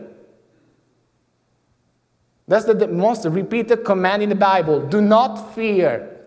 That's 2.48 2.66
the, 2.66 2.88
most 2.88 3.26
repeated 3.26 3.86
command 3.86 4.24
in 4.24 4.30
the 4.30 4.36
Bible. 4.36 4.86
Do 4.86 5.02
not 5.02 5.56
fear. 5.56 6.20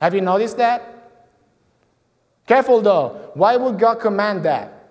Have 0.00 0.14
you 0.14 0.20
noticed 0.20 0.56
that? 0.56 0.92
Careful 2.46 2.80
though. 2.80 3.30
Why 3.34 3.56
would 3.56 3.78
God 3.78 4.00
command 4.00 4.44
that? 4.44 4.88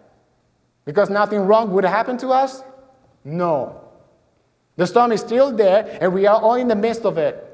Because 0.86 1.10
nothing 1.10 1.41
wrong 1.41 1.71
would 1.71 1.84
happen 1.84 2.17
to 2.19 2.29
us? 2.29 2.63
No. 3.23 3.81
The 4.77 4.88
storm 4.88 5.12
is 5.12 5.21
still 5.21 5.55
there, 5.55 5.97
and 6.01 6.13
we 6.13 6.25
are 6.25 6.41
all 6.41 6.55
in 6.55 6.67
the 6.67 6.75
midst 6.75 7.05
of 7.05 7.17
it. 7.17 7.47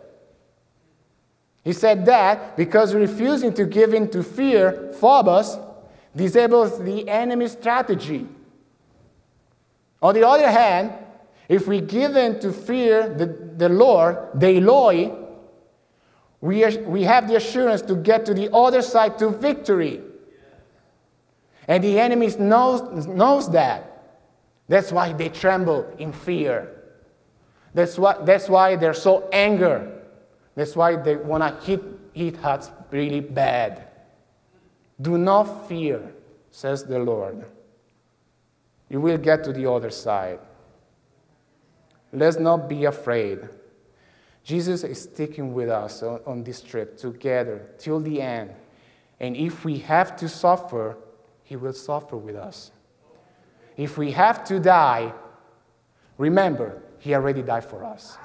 He 1.63 1.73
said 1.73 2.05
that 2.05 2.55
because 2.55 2.93
refusing 2.93 3.53
to 3.55 3.65
give 3.65 3.93
in 3.93 4.09
to 4.11 4.23
fear, 4.23 4.93
Phobos, 4.99 5.57
disables 6.15 6.81
the 6.81 7.09
enemy's 7.09 7.51
strategy. 7.51 8.27
On 10.01 10.13
the 10.13 10.27
other 10.27 10.49
hand, 10.49 10.93
if 11.49 11.67
we 11.67 11.81
give 11.81 12.15
in 12.15 12.39
to 12.39 12.51
fear 12.51 13.09
the, 13.09 13.25
the 13.25 13.69
Lord, 13.69 14.17
the 14.35 14.57
Eloi, 14.57 15.11
we, 16.41 16.77
we 16.77 17.03
have 17.03 17.27
the 17.27 17.35
assurance 17.35 17.81
to 17.83 17.95
get 17.95 18.25
to 18.25 18.33
the 18.33 18.53
other 18.53 18.81
side 18.81 19.17
to 19.19 19.29
victory. 19.29 20.01
And 21.67 21.83
the 21.83 21.99
enemy 21.99 22.31
knows, 22.37 23.07
knows 23.07 23.51
that. 23.51 23.93
That's 24.67 24.91
why 24.91 25.13
they 25.13 25.29
tremble 25.29 25.93
in 25.97 26.11
fear. 26.11 26.73
That's 27.73 27.97
why, 27.97 28.17
that's 28.23 28.49
why 28.49 28.75
they're 28.75 28.93
so 28.93 29.29
angry. 29.31 29.87
That's 30.55 30.75
why 30.75 30.95
they 30.95 31.15
want 31.15 31.43
to 31.43 31.65
hit, 31.65 31.83
hit 32.13 32.43
us 32.43 32.71
really 32.91 33.19
bad. 33.19 33.87
Do 34.99 35.17
not 35.17 35.67
fear, 35.67 36.01
says 36.51 36.83
the 36.83 36.99
Lord. 36.99 37.45
You 38.89 39.01
will 39.01 39.17
get 39.17 39.43
to 39.45 39.53
the 39.53 39.69
other 39.69 39.89
side. 39.89 40.39
Let's 42.13 42.37
not 42.37 42.69
be 42.69 42.85
afraid. 42.85 43.39
Jesus 44.43 44.83
is 44.83 45.03
sticking 45.03 45.53
with 45.53 45.69
us 45.69 46.01
on, 46.01 46.21
on 46.25 46.43
this 46.43 46.61
trip 46.61 46.97
together 46.97 47.69
till 47.77 47.99
the 47.99 48.21
end. 48.21 48.51
And 49.19 49.35
if 49.35 49.65
we 49.65 49.79
have 49.79 50.15
to 50.17 50.29
suffer, 50.29 50.97
He 51.43 51.55
will 51.55 51.73
suffer 51.73 52.15
with 52.15 52.35
us. 52.35 52.71
If 53.75 53.97
we 53.97 54.11
have 54.11 54.45
to 54.45 54.59
die, 54.59 55.13
remember, 56.17 56.81
He 56.99 57.13
already 57.13 57.41
died 57.41 57.65
for 57.65 57.83
us. 57.83 58.17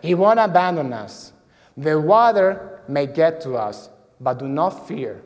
He 0.00 0.14
won't 0.14 0.38
abandon 0.38 0.92
us. 0.92 1.32
The 1.76 1.98
water 1.98 2.80
may 2.86 3.06
get 3.06 3.40
to 3.40 3.56
us, 3.56 3.88
but 4.20 4.38
do 4.38 4.46
not 4.46 4.86
fear. 4.86 5.22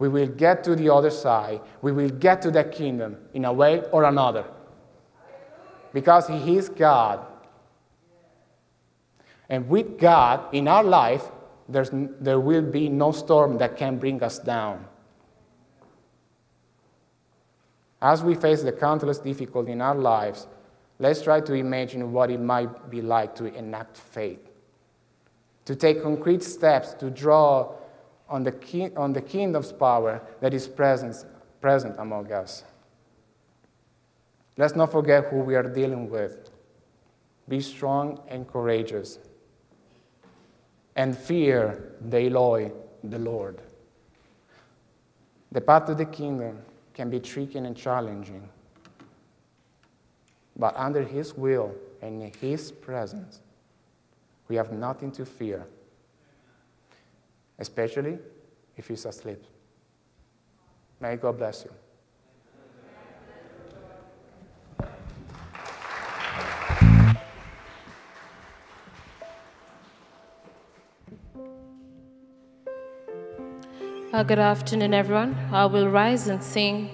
We 0.00 0.08
will 0.08 0.26
get 0.26 0.64
to 0.64 0.74
the 0.74 0.92
other 0.92 1.10
side. 1.10 1.60
We 1.82 1.92
will 1.92 2.08
get 2.08 2.40
to 2.42 2.50
the 2.50 2.64
kingdom 2.64 3.18
in 3.34 3.44
a 3.44 3.52
way 3.52 3.82
or 3.92 4.04
another. 4.04 4.44
Because 5.92 6.26
He 6.26 6.56
is 6.56 6.70
God. 6.70 7.20
And 9.50 9.68
with 9.68 9.98
God 9.98 10.52
in 10.54 10.68
our 10.68 10.82
life, 10.82 11.24
there's, 11.68 11.90
there 11.92 12.40
will 12.40 12.62
be 12.62 12.88
no 12.88 13.12
storm 13.12 13.58
that 13.58 13.76
can 13.76 13.98
bring 13.98 14.22
us 14.22 14.38
down. 14.38 14.86
As 18.00 18.22
we 18.22 18.34
face 18.34 18.62
the 18.62 18.72
countless 18.72 19.18
difficulties 19.18 19.74
in 19.74 19.82
our 19.82 19.94
lives, 19.94 20.46
let's 20.98 21.20
try 21.20 21.42
to 21.42 21.52
imagine 21.52 22.10
what 22.10 22.30
it 22.30 22.40
might 22.40 22.88
be 22.88 23.02
like 23.02 23.34
to 23.34 23.54
enact 23.54 23.98
faith, 23.98 24.48
to 25.66 25.76
take 25.76 26.02
concrete 26.02 26.42
steps 26.42 26.94
to 26.94 27.10
draw 27.10 27.74
on 28.30 28.44
the, 28.44 28.52
ki- 28.52 28.92
on 28.96 29.12
the 29.12 29.20
kingdom's 29.20 29.72
power 29.72 30.22
that 30.40 30.54
is 30.54 30.68
present, 30.68 31.16
present 31.60 31.96
among 31.98 32.32
us. 32.32 32.62
Let's 34.56 34.76
not 34.76 34.92
forget 34.92 35.24
who 35.26 35.38
we 35.38 35.56
are 35.56 35.64
dealing 35.64 36.08
with. 36.08 36.50
Be 37.48 37.60
strong 37.60 38.22
and 38.28 38.46
courageous. 38.46 39.18
And 40.94 41.16
fear 41.16 41.94
the 42.00 42.26
Eloi, 42.26 42.70
the 43.02 43.18
Lord. 43.18 43.60
The 45.50 45.60
path 45.60 45.86
to 45.86 45.94
the 45.94 46.04
kingdom 46.04 46.58
can 46.94 47.10
be 47.10 47.18
tricky 47.18 47.58
and 47.58 47.76
challenging. 47.76 48.48
But 50.56 50.76
under 50.76 51.02
His 51.02 51.34
will 51.36 51.74
and 52.02 52.22
in 52.22 52.32
His 52.40 52.70
presence, 52.70 53.40
we 54.46 54.56
have 54.56 54.72
nothing 54.72 55.10
to 55.12 55.24
fear 55.24 55.66
especially 57.60 58.18
if 58.76 58.88
he's 58.88 59.04
asleep. 59.04 59.44
May 60.98 61.16
God 61.16 61.36
bless 61.38 61.64
you. 61.64 61.70
Uh, 74.12 74.24
good 74.24 74.40
afternoon, 74.40 74.92
everyone. 74.92 75.36
I 75.52 75.66
will 75.66 75.88
rise 75.88 76.26
and 76.26 76.42
sing 76.42 76.90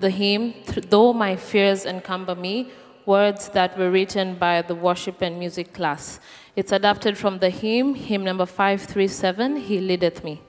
the 0.00 0.08
hymn, 0.08 0.54
Though 0.88 1.12
My 1.12 1.36
Fears 1.36 1.84
Encumber 1.84 2.34
Me, 2.34 2.70
words 3.06 3.48
that 3.50 3.78
were 3.78 3.90
written 3.90 4.34
by 4.36 4.62
the 4.62 4.74
worship 4.74 5.22
and 5.22 5.38
music 5.38 5.72
class. 5.72 6.20
It's 6.56 6.72
adapted 6.72 7.18
from 7.18 7.38
the 7.38 7.50
hymn, 7.50 7.94
hymn 7.94 8.24
number 8.24 8.46
537, 8.46 9.56
He 9.56 9.80
Leadeth 9.80 10.22
Me. 10.24 10.40